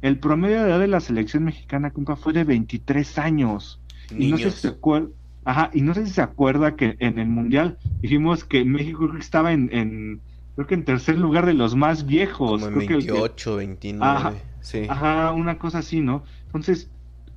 [0.00, 3.80] El promedio de edad de la selección mexicana, compa, fue de 23 años.
[4.16, 5.08] Y no sé si se acuerda,
[5.44, 9.52] ajá, y no sé si se acuerda que en el Mundial dijimos que México estaba
[9.52, 10.20] en, en
[10.56, 12.62] creo que en tercer lugar de los más viejos.
[12.62, 14.12] Como 28, 29.
[14.12, 14.86] Ajá, sí.
[14.88, 16.24] ajá, una cosa así, ¿no?
[16.46, 16.88] Entonces,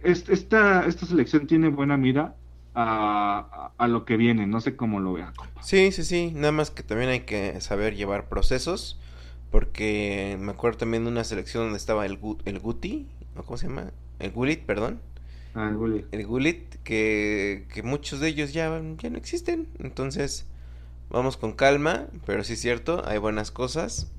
[0.01, 2.35] esta, esta selección tiene buena mira
[2.73, 5.33] a, a, lo que viene, no sé cómo lo vea.
[5.61, 8.97] Sí, sí, sí, nada más que también hay que saber llevar procesos,
[9.51, 13.05] porque me acuerdo también de una selección donde estaba el, el Guti,
[13.45, 13.91] ¿cómo se llama?
[14.19, 15.01] El Gulit, perdón.
[15.55, 16.05] Ah, el Gulit.
[16.13, 20.45] El Gulit, que, que muchos de ellos ya, ya no existen, entonces
[21.09, 24.11] vamos con calma, pero sí es cierto, hay buenas cosas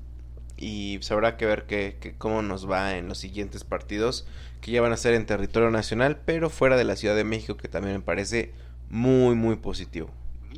[0.57, 4.27] y pues habrá que ver que, cómo nos va en los siguientes partidos
[4.61, 7.57] que ya van a ser en territorio nacional, pero fuera de la Ciudad de México,
[7.57, 8.51] que también me parece
[8.91, 10.11] muy, muy positivo.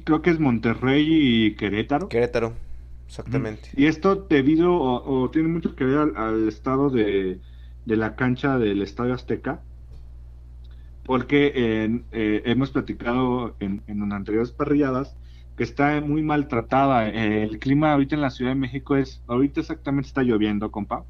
[0.04, 2.10] Creo que es Monterrey y Querétaro.
[2.10, 2.54] Querétaro,
[3.08, 3.70] exactamente.
[3.78, 7.40] Y esto debido o, tiene mucho que ver al, estado de,
[7.86, 9.62] la cancha del Estadio Azteca,
[11.06, 15.16] porque eh, hemos platicado en, en anteriores parrilladas
[15.56, 17.08] que está muy maltratada.
[17.10, 21.06] el clima ahorita en la Ciudad de México es, ahorita exactamente está lloviendo, compa.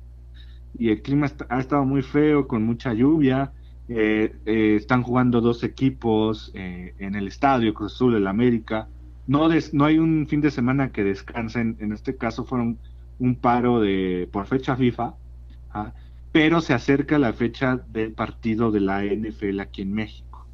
[0.78, 3.52] Y el clima ha estado muy feo, con mucha lluvia.
[3.90, 8.88] Eh, eh, están jugando dos equipos eh, en el estadio, Cruz Azul, el América.
[9.28, 11.78] No, no hay un fin de semana que descansen.
[11.80, 12.80] En este caso fueron
[13.20, 15.14] un paro de por fecha FIFA.
[15.72, 15.94] ¿ah?
[16.32, 20.48] Pero se acerca la fecha del partido de la NFL aquí en México.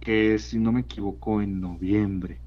[0.00, 2.38] Que si no me equivoco en noviembre.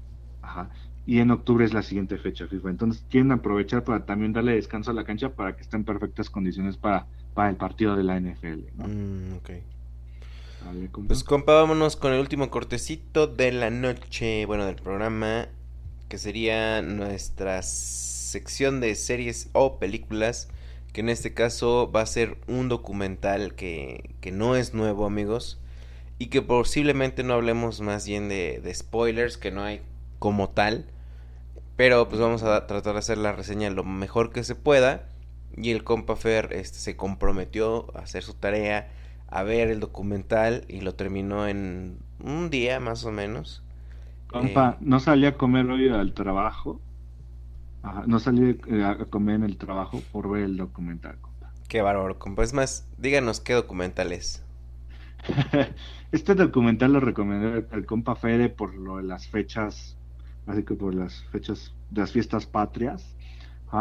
[1.04, 2.70] Y en octubre es la siguiente fecha FIFA.
[2.70, 6.30] Entonces quieren aprovechar para también darle descanso a la cancha para que esté en perfectas
[6.30, 8.60] condiciones para, para el partido de la NFL.
[8.76, 9.38] Mm,
[11.06, 15.48] pues compa, vámonos con el último cortecito de la noche, bueno, del programa,
[16.08, 20.48] que sería nuestra sección de series o películas,
[20.92, 25.60] que en este caso va a ser un documental que, que no es nuevo, amigos,
[26.18, 29.80] y que posiblemente no hablemos más bien de, de spoilers, que no hay
[30.22, 30.84] como tal.
[31.74, 35.08] Pero pues vamos a tratar de hacer la reseña lo mejor que se pueda.
[35.56, 38.88] Y el compa Fer este, se comprometió a hacer su tarea,
[39.26, 43.64] a ver el documental y lo terminó en un día más o menos.
[44.28, 46.80] Compa, eh, no salí a comer hoy al trabajo.
[48.06, 51.52] no salí eh, a comer en el trabajo por ver el documental, compa.
[51.66, 52.44] Qué bárbaro, compa.
[52.44, 54.44] Es más, díganos qué documental es.
[56.12, 59.96] este documental lo recomendé al compa Fede por lo de las fechas
[60.46, 63.14] así que por las fechas de las fiestas patrias.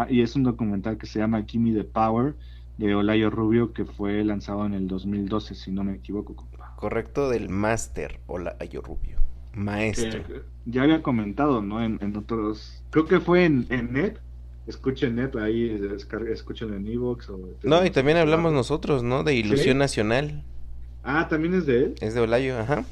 [0.09, 2.35] y es un documental que se llama Gimme the Power
[2.77, 6.35] de Olayo Rubio que fue lanzado en el 2012, si no me equivoco.
[6.75, 9.17] Correcto, del máster Olayo Rubio.
[9.53, 10.23] Maestro.
[10.65, 11.83] ya había comentado, ¿no?
[11.83, 12.83] En, otros.
[12.89, 14.17] Creo que fue en, en Net.
[14.65, 15.79] Escuchen Net, ahí
[16.31, 17.29] escuchen en Evox.
[17.63, 19.23] No, y también hablamos nosotros, ¿no?
[19.23, 20.43] De Ilusión Nacional.
[21.03, 21.95] Ah, también es de él.
[21.99, 22.85] Es de Olayo, ajá.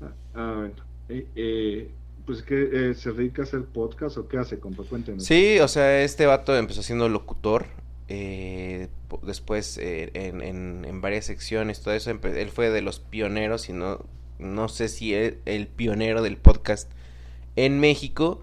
[0.00, 0.74] Ah, ah bueno.
[1.08, 1.90] Eh, eh,
[2.26, 5.24] pues que eh, se dedica a hacer podcast o qué hace, compa, cuéntenos.
[5.24, 7.66] Sí, o sea, este vato empezó siendo locutor.
[8.08, 8.88] Eh,
[9.22, 10.40] después eh, en,
[10.84, 14.04] en, varias secciones, todo eso, él fue de los pioneros, y no,
[14.38, 16.90] no sé si es el pionero del podcast
[17.54, 18.42] en México,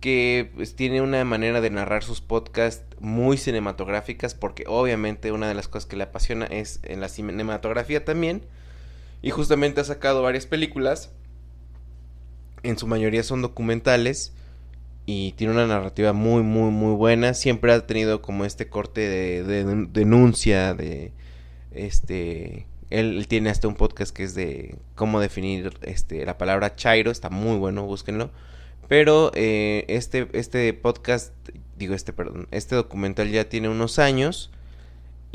[0.00, 5.54] que pues, tiene una manera de narrar sus podcasts muy cinematográficas, porque obviamente una de
[5.54, 8.42] las cosas que le apasiona es en la cinematografía también,
[9.22, 11.10] y justamente ha sacado varias películas
[12.64, 14.32] en su mayoría son documentales
[15.06, 17.34] y tiene una narrativa muy, muy, muy buena.
[17.34, 21.12] Siempre ha tenido como este corte de, denuncia, de
[21.72, 22.66] este...
[22.90, 27.28] Él, tiene hasta un podcast que es de cómo definir este, la palabra chairo, está
[27.28, 28.30] muy bueno, búsquenlo.
[28.88, 31.32] Pero eh, este, este podcast,
[31.76, 34.50] digo este, perdón, este documental ya tiene unos años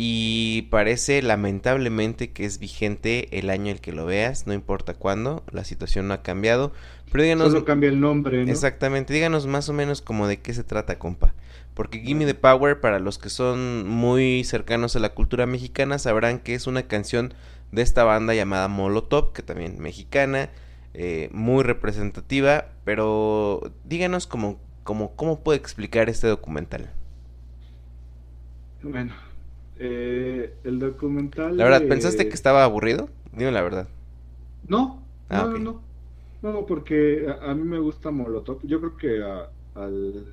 [0.02, 5.44] y parece lamentablemente que es vigente el año el que lo veas, no importa cuándo,
[5.52, 6.72] la situación no ha cambiado.
[7.12, 7.52] Pero díganos.
[7.52, 8.50] Solo cambia el nombre, ¿no?
[8.50, 11.34] Exactamente, díganos más o menos como de qué se trata, compa.
[11.74, 16.40] Porque Gimme the Power, para los que son muy cercanos a la cultura mexicana, sabrán
[16.40, 17.34] que es una canción
[17.74, 20.50] de esta banda llamada Molotov, que también mexicana,
[20.94, 22.70] eh, muy representativa.
[22.86, 26.90] Pero díganos como, como, cómo puede explicar este documental.
[28.82, 29.12] Bueno,
[29.80, 31.56] eh, el documental.
[31.58, 33.10] La verdad, ¿pensaste que estaba aburrido?
[33.32, 33.88] Dime la verdad.
[34.68, 35.82] No, ah, no, no,
[36.42, 36.66] no.
[36.66, 38.60] porque a, mí me gusta Molotov.
[38.64, 39.24] Yo creo que
[39.80, 40.26] al,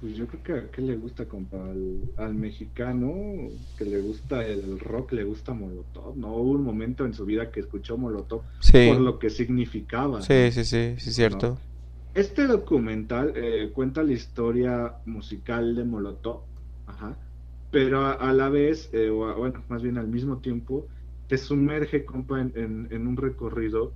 [0.00, 1.58] pues yo creo que a qué le gusta, compa,
[2.16, 3.12] al, mexicano
[3.76, 6.34] que le gusta el rock, le gusta Molotov, ¿no?
[6.36, 8.42] Hubo un momento en su vida que escuchó Molotov
[8.72, 10.22] por lo que significaba.
[10.22, 11.58] Sí, sí, sí, sí, cierto.
[12.14, 16.40] Este documental eh, cuenta la historia musical de Molotov,
[16.86, 17.14] ajá,
[17.70, 20.86] pero a, la vez, eh, o bueno, más bien al mismo tiempo,
[21.28, 23.92] te sumerge, compa, en, en, un recorrido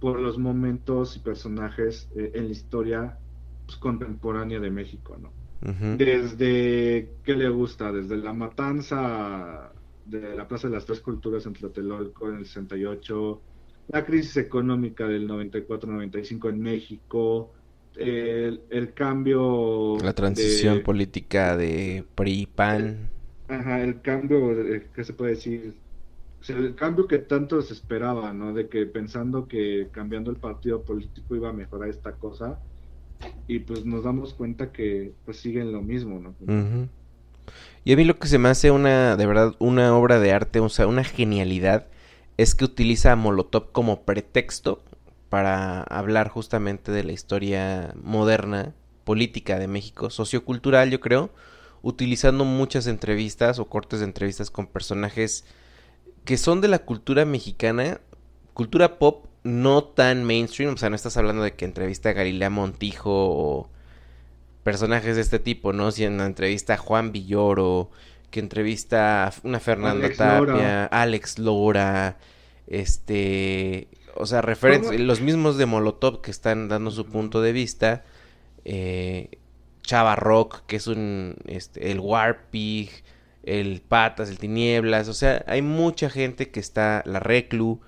[0.00, 3.18] por los momentos y personajes eh, en la historia
[3.66, 5.30] pues, contemporánea de México, ¿no?
[5.96, 7.92] Desde, ¿qué le gusta?
[7.92, 9.70] Desde la matanza
[10.04, 13.40] de la Plaza de las Tres Culturas en Tlatelolco en el 68,
[13.88, 17.52] la crisis económica del 94-95 en México,
[17.96, 19.98] el, cambio...
[20.02, 23.10] La transición política de PRI-PAN.
[23.48, 24.54] Ajá, el cambio,
[24.94, 25.74] ¿qué se puede decir?
[26.48, 28.52] el cambio que tanto se esperaba, ¿no?
[28.52, 32.58] De que pensando que cambiando el partido político iba a mejorar esta cosa,
[33.46, 36.34] y pues nos damos cuenta que pues siguen lo mismo, ¿no?
[37.84, 40.60] Y a mí lo que se me hace una, de verdad, una obra de arte,
[40.60, 41.86] o sea, una genialidad,
[42.36, 44.82] es que utiliza a Molotov como pretexto
[45.32, 48.74] para hablar justamente de la historia moderna,
[49.04, 51.30] política de México, sociocultural, yo creo,
[51.80, 55.46] utilizando muchas entrevistas o cortes de entrevistas con personajes
[56.26, 58.02] que son de la cultura mexicana,
[58.52, 62.50] cultura pop, no tan mainstream, o sea, no estás hablando de que entrevista a Galilea
[62.50, 63.70] Montijo o
[64.64, 65.92] personajes de este tipo, ¿no?
[65.92, 67.90] Si en la entrevista a Juan Villoro,
[68.30, 72.18] que entrevista a una Fernanda Tapia, Alex Lora,
[72.66, 78.04] este, o sea, referentes, los mismos de Molotov que están dando su punto de vista,
[78.64, 79.38] eh,
[79.82, 82.90] Chava Rock, que es un, este, el Warpig,
[83.42, 87.80] el Patas, el Tinieblas, o sea, hay mucha gente que está, la Reclu,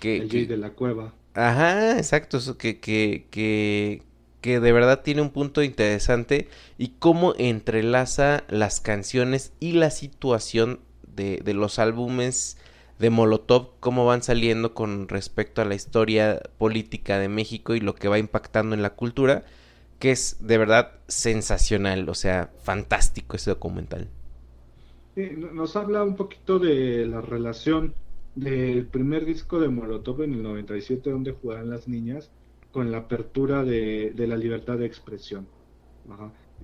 [0.00, 1.14] que, el de la cueva.
[1.34, 4.02] Ajá, exacto, eso que, que, que,
[4.40, 6.48] que de verdad tiene un punto interesante
[6.78, 10.80] y cómo entrelaza las canciones y la situación
[11.14, 12.56] de, de los álbumes
[12.98, 17.94] de Molotov, cómo van saliendo con respecto a la historia política de México y lo
[17.94, 19.44] que va impactando en la cultura,
[19.98, 24.08] que es de verdad sensacional, o sea, fantástico ese documental.
[25.16, 27.94] nos habla un poquito de la relación
[28.34, 32.30] del primer disco de Molotov en el 97 donde jugaban las niñas
[32.72, 35.46] con la apertura de, la libertad de expresión,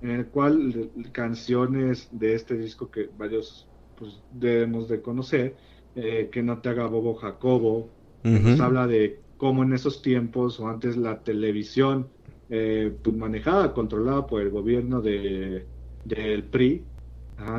[0.01, 3.67] en el cual canciones de este disco que varios
[3.97, 5.55] pues, debemos de conocer,
[5.95, 7.89] eh, que no te haga bobo Jacobo,
[8.23, 12.07] nos habla de cómo en esos tiempos o antes la televisión
[12.49, 15.65] eh, pues, manejada, controlada por el gobierno de,
[16.03, 16.83] del PRI,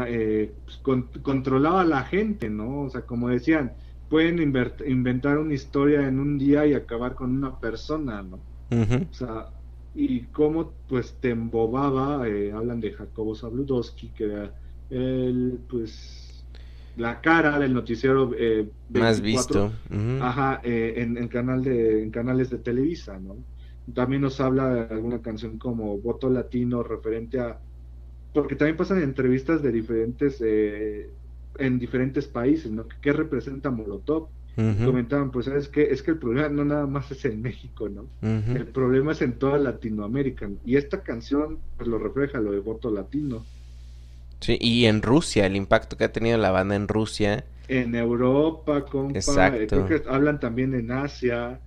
[0.06, 0.80] eh, pues,
[1.22, 2.82] controlaba a la gente, ¿no?
[2.82, 3.72] O sea, como decían,
[4.08, 8.38] pueden inventar una historia en un día y acabar con una persona, ¿no?
[9.10, 9.50] O sea,
[9.94, 14.54] y cómo pues te embobaba, eh, hablan de Jacobo Zabludowski, que era
[14.90, 16.25] el, pues,
[16.96, 19.72] la cara del noticiero eh, más visto.
[20.20, 23.36] Ajá, eh, en, en, canal de, en canales de Televisa, ¿no?
[23.94, 27.58] También nos habla de alguna canción como Voto Latino referente a...
[28.32, 31.10] Porque también pasan entrevistas de diferentes eh,
[31.58, 32.86] en diferentes países, ¿no?
[33.00, 34.28] ¿Qué representa Molotov?
[34.56, 35.82] Comentaban, pues, ¿sabes qué?
[35.82, 38.06] Es que el problema no nada más es en México, ¿no?
[38.22, 40.48] El problema es en toda Latinoamérica.
[40.64, 43.44] Y esta canción, pues, lo refleja, lo de voto latino.
[44.40, 47.44] Sí, y en Rusia, el impacto que ha tenido la banda en Rusia.
[47.68, 49.14] En Europa, compa.
[49.14, 49.86] Eh, Exacto.
[49.86, 51.60] creo que hablan también en Asia.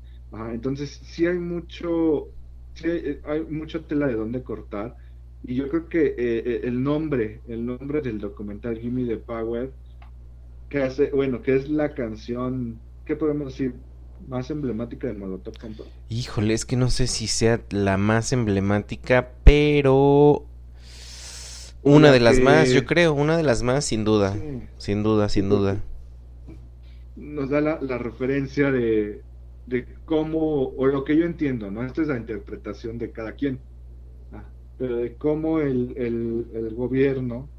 [0.52, 2.30] entonces, sí hay mucho,
[2.76, 4.96] sí hay, hay mucha tela de dónde cortar
[5.44, 9.72] y yo creo que eh, eh, el nombre, el nombre del documental Gimme the Power,
[10.70, 13.74] que hace, bueno, que es la canción, ¿qué podemos decir?
[14.28, 15.54] Más emblemática de Molotov
[16.10, 20.46] Híjole, es que no sé si sea la más emblemática, pero
[21.84, 24.36] una de las más, yo creo, una de las más, sin duda,
[24.78, 25.78] sin duda, sin duda.
[27.16, 29.22] Nos da la, la referencia de,
[29.68, 31.84] de cómo, o lo que yo entiendo, ¿no?
[31.86, 33.60] Esta es la interpretación de cada quien
[34.80, 37.50] pero de cómo el, el, gobierno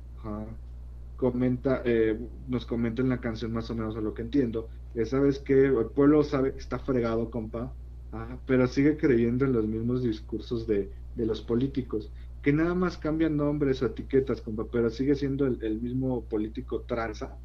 [1.16, 2.18] comenta, eh,
[2.48, 5.66] nos comenta en la canción más o menos a lo que entiendo, que sabes que
[5.66, 7.74] el pueblo sabe que está fregado, compa,
[8.46, 12.10] pero sigue creyendo en los mismos discursos de, de, los políticos,
[12.43, 17.36] que nada más cambian nombres o etiquetas, compa, pero sigue siendo el, mismo político tranza,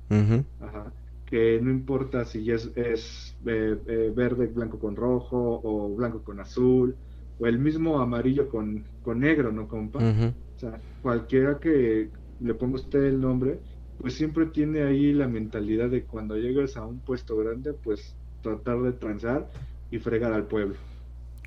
[1.25, 6.39] que no importa si es, es eh, eh, verde, blanco con rojo o blanco con
[6.39, 6.95] azul,
[7.39, 9.99] o el mismo amarillo con, con negro, ¿no, compa?
[9.99, 13.59] O sea, cualquiera que le ponga usted el nombre,
[13.99, 18.81] pues siempre tiene ahí la mentalidad de cuando llegues a un puesto grande, pues tratar
[18.81, 19.49] de transar
[19.91, 20.75] y fregar al pueblo.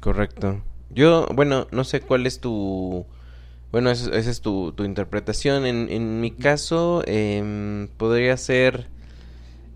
[0.01, 0.61] Correcto.
[0.90, 3.07] Yo, bueno, no sé cuál es tu
[3.70, 5.66] Bueno, esa es tu, tu interpretación.
[5.66, 8.88] En, en, mi caso, eh, podría ser...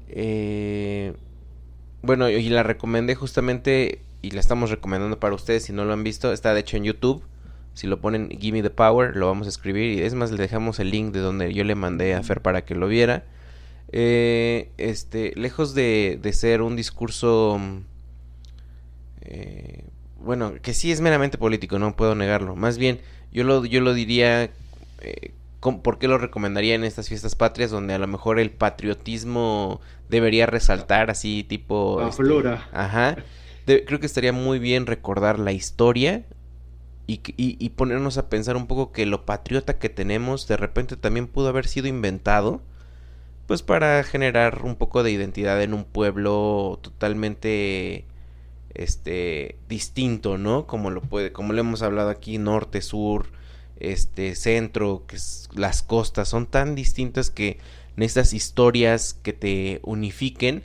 [0.08, 1.14] Eh,
[2.02, 6.04] bueno, y la recomendé justamente, y la estamos recomendando para ustedes si no lo han
[6.04, 6.32] visto.
[6.32, 7.22] Está de hecho en YouTube.
[7.74, 9.98] Si lo ponen Gimme the Power, lo vamos a escribir.
[9.98, 12.64] Y es más, le dejamos el link de donde yo le mandé a Fer para
[12.64, 13.24] que lo viera.
[13.92, 17.60] Eh, este, lejos de, de ser un discurso...
[19.20, 19.84] Eh,
[20.24, 22.56] bueno, que sí es meramente político, no puedo negarlo.
[22.56, 23.00] Más bien,
[23.32, 24.50] yo lo, yo lo diría,
[25.00, 29.80] eh, ¿por qué lo recomendaría en estas fiestas patrias donde a lo mejor el patriotismo
[30.08, 31.98] debería resaltar así tipo...
[32.00, 32.68] La este, flora.
[32.72, 33.16] Ajá.
[33.66, 36.24] creo que estaría muy bien recordar la historia
[37.06, 40.96] y, y, y, ponernos a pensar un poco que lo patriota que tenemos de repente
[40.96, 42.62] también pudo haber sido inventado
[43.46, 48.04] pues para generar un poco de identidad en un pueblo totalmente
[48.74, 50.66] este distinto, ¿no?
[50.66, 53.26] Como lo puede, como lo hemos hablado aquí, norte, sur,
[53.80, 55.16] este centro, que
[55.54, 57.58] las costas son tan distintas que
[57.96, 60.62] necesitas historias que te unifiquen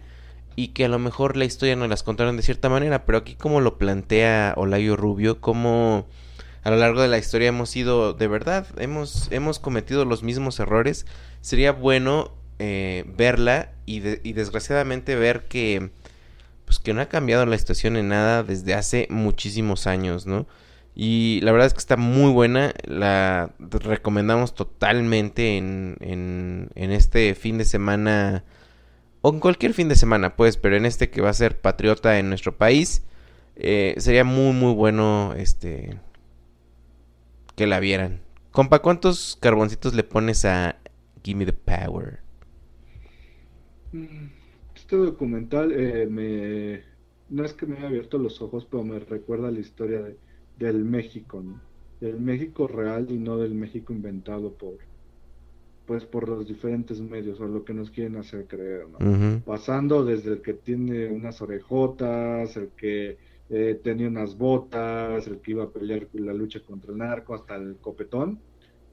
[0.56, 3.36] y que a lo mejor la historia no las contaron de cierta manera, pero aquí
[3.36, 6.08] como lo plantea Olayo Rubio, como
[6.64, 10.60] a lo largo de la historia hemos sido de verdad, hemos hemos cometido los mismos
[10.60, 11.06] errores,
[11.42, 15.92] sería bueno eh, verla y desgraciadamente ver que
[16.68, 20.48] pues que no ha cambiado la situación en nada desde hace muchísimos años, ¿no?
[20.94, 27.58] Y la verdad es que está muy buena, la recomendamos totalmente en, en, este fin
[27.58, 28.44] de semana,
[29.22, 32.20] o en cualquier fin de semana, pues, pero en este que va a ser patriota
[32.20, 33.04] en nuestro país,
[33.56, 35.98] eh, sería muy, muy bueno este
[37.56, 38.20] que la vieran.
[38.52, 40.78] Compa, ¿cuántos carboncitos le pones a
[41.24, 42.20] Gimme the Power?
[43.94, 44.37] Mm,
[44.88, 46.82] este documental eh, me
[47.30, 50.16] no es que me haya abierto los ojos, pero me recuerda la historia de,
[50.58, 51.60] del México, ¿no?
[52.00, 54.76] Del México real y no del México inventado por
[55.86, 59.42] pues por los diferentes medios o lo que nos quieren hacer creer, ¿no?
[59.46, 63.18] Pasando desde el que tiene unas orejotas, el que
[63.50, 67.56] eh, tenía unas botas, el que iba a pelear la lucha contra el narco, hasta
[67.56, 68.40] el copetón,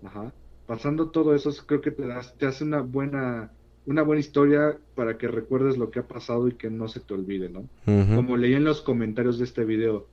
[0.02, 0.32] ajá.
[0.66, 3.52] Pasando todo eso, creo que te, das, te hace una buena
[3.86, 7.14] una buena historia para que recuerdes lo que ha pasado y que no se te
[7.14, 7.68] olvide, ¿no?
[8.14, 10.06] Como leí en los comentarios de este video.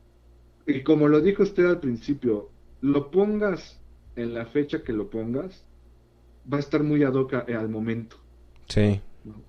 [0.68, 2.50] Y como lo dijo usted al principio,
[2.82, 3.80] lo pongas
[4.16, 5.66] en la fecha que lo pongas,
[6.52, 8.18] va a estar muy ad hoc al momento.
[8.68, 9.00] Sí.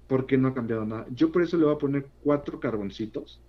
[0.07, 1.07] Porque no ha cambiado nada.
[1.11, 3.41] Yo por eso le voy a poner cuatro carboncitos.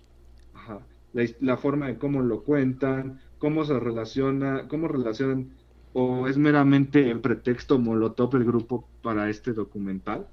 [0.53, 0.79] Ajá.
[1.13, 5.51] La, la forma de cómo lo cuentan, cómo se relaciona, cómo relacionan,
[5.93, 10.27] o es meramente en pretexto Molotov el grupo para este documental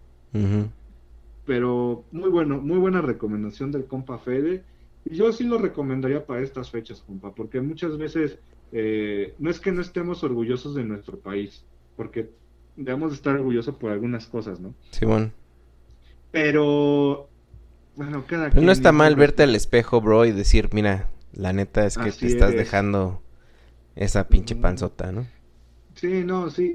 [1.47, 4.63] pero muy bueno, muy buena recomendación del compa Fede.
[5.05, 8.39] Y yo sí lo recomendaría para estas fechas, compa, porque muchas veces
[8.73, 11.65] eh, no es que no estemos orgullosos de nuestro país,
[11.97, 12.31] porque
[12.77, 14.75] debemos estar orgullosos por algunas cosas, ¿no?
[14.91, 15.31] Sí, bueno.
[16.31, 17.29] Pero,
[17.97, 21.87] bueno, cada Pero no está mal verte al espejo, bro, y decir, mira, la neta
[21.87, 23.23] es que te estás dejando
[23.97, 25.27] esa pinche panzota, ¿no?
[25.95, 26.73] Sí, no, sí,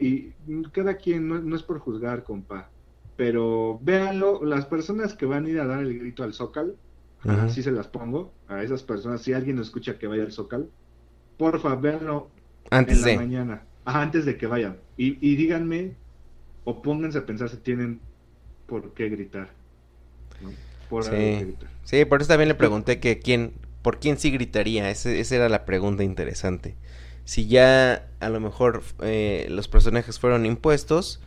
[0.48, 2.70] y cada quien, no, no es por juzgar, compa,
[3.16, 6.76] pero véanlo, las personas que van a ir a dar el grito al Zócal,
[7.24, 10.70] así se las pongo, a esas personas, si alguien escucha que vaya al Zócal,
[11.38, 12.30] porfa, véanlo
[12.70, 13.12] antes en de...
[13.14, 15.94] la mañana, antes de que vayan, y, y, díganme,
[16.64, 18.00] o pónganse a pensar si tienen
[18.68, 19.50] por qué gritar.
[20.42, 20.52] ¿no?
[20.90, 21.12] Por sí.
[21.12, 21.70] Gritar.
[21.84, 25.50] sí, por eso también le pregunté que quién, por quién sí gritaría, Ese, esa era
[25.50, 26.76] la pregunta interesante.
[27.24, 31.22] Si ya a lo mejor eh, los personajes fueron impuestos,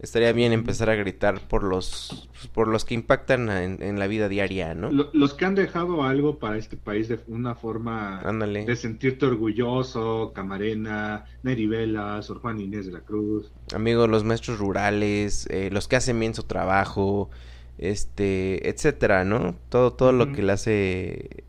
[0.00, 4.28] estaría bien empezar a gritar por los por los que impactan en, en la vida
[4.28, 4.90] diaria, ¿no?
[4.90, 8.64] Los que han dejado algo para este país de una forma Ándale.
[8.64, 13.50] de sentirte orgulloso, Camarena, Nerivela, Sor Juan Inés de la Cruz.
[13.74, 17.30] Amigos, los maestros rurales, eh, los que hacen bien su trabajo,
[17.78, 19.56] este, etcétera, ¿no?
[19.68, 21.44] Todo, todo lo que le hace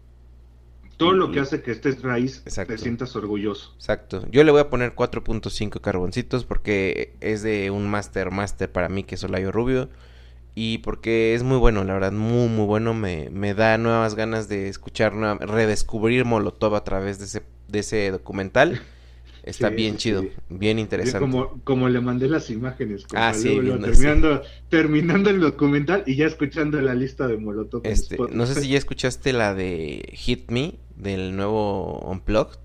[0.99, 2.73] todo lo que hace que estés raíz Exacto.
[2.73, 3.71] te sientas orgulloso.
[3.75, 4.25] Exacto.
[4.31, 9.03] Yo le voy a poner 4.5 carboncitos porque es de un master master para mí
[9.03, 9.89] que es Olayo Rubio.
[10.55, 12.93] Y porque es muy bueno, la verdad, muy muy bueno.
[12.93, 17.79] Me, me da nuevas ganas de escuchar, nueva, redescubrir Molotov a través de ese, de
[17.79, 18.81] ese documental.
[19.43, 20.31] Está sí, bien chido, sí.
[20.49, 21.19] bien interesante.
[21.19, 23.05] Como, como le mandé las imágenes.
[23.15, 27.81] Ah, sí, luego, terminando, terminando el documental y ya escuchando la lista de Molotov.
[27.85, 32.59] Este, no sé si ya escuchaste la de Hit Me, del nuevo Unplugged.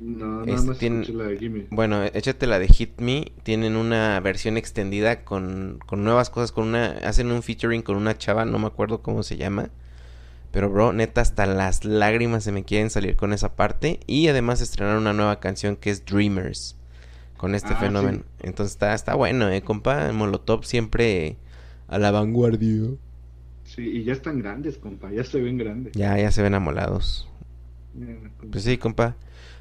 [0.00, 1.66] No, no, este, tiene, la de Gimme.
[1.70, 3.32] Bueno, échate la de Hit Me.
[3.42, 8.16] Tienen una versión extendida con, con nuevas cosas, con una, hacen un featuring con una
[8.16, 9.70] chava, no me acuerdo cómo se llama.
[10.52, 13.98] Pero bro, neta, hasta las lágrimas se me quieren salir con esa parte.
[14.06, 16.76] Y además estrenaron una nueva canción que es Dreamers.
[17.36, 18.18] con este Ah, fenómeno.
[18.18, 18.24] sí.
[18.46, 20.12] Entonces está, está bueno, ¿eh, compa?
[20.12, 21.36] Molotov siempre
[21.88, 22.90] a la vanguardia.
[23.78, 25.92] Sí, y ya están grandes, compa, ya se ven grandes.
[25.92, 27.28] Ya, ya se ven amolados.
[28.50, 29.14] Pues sí, compa.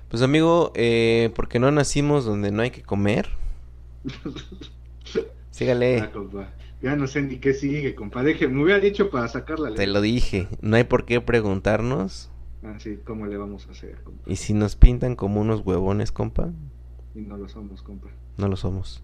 [0.10, 3.30] Pues amigo, eh, porque no nacimos donde no hay que comer.
[5.52, 6.00] Sígale.
[6.00, 6.50] Ah, compa.
[6.82, 8.24] Ya no sé ni qué sigue, compa.
[8.24, 9.94] Deje, me hubiera dicho para sacar la Te ley.
[9.94, 10.48] lo dije.
[10.62, 12.32] No hay por qué preguntarnos.
[12.64, 14.24] Ah, sí, ¿cómo le vamos a hacer, compa?
[14.26, 16.50] Y si nos pintan como unos huevones, compa,
[17.14, 18.08] Y no lo somos, compa.
[18.38, 19.04] no lo somos.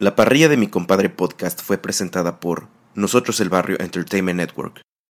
[0.00, 4.80] La parrilla de mi compadre podcast fue presentada por Nosotros el Barrio Entertainment Network.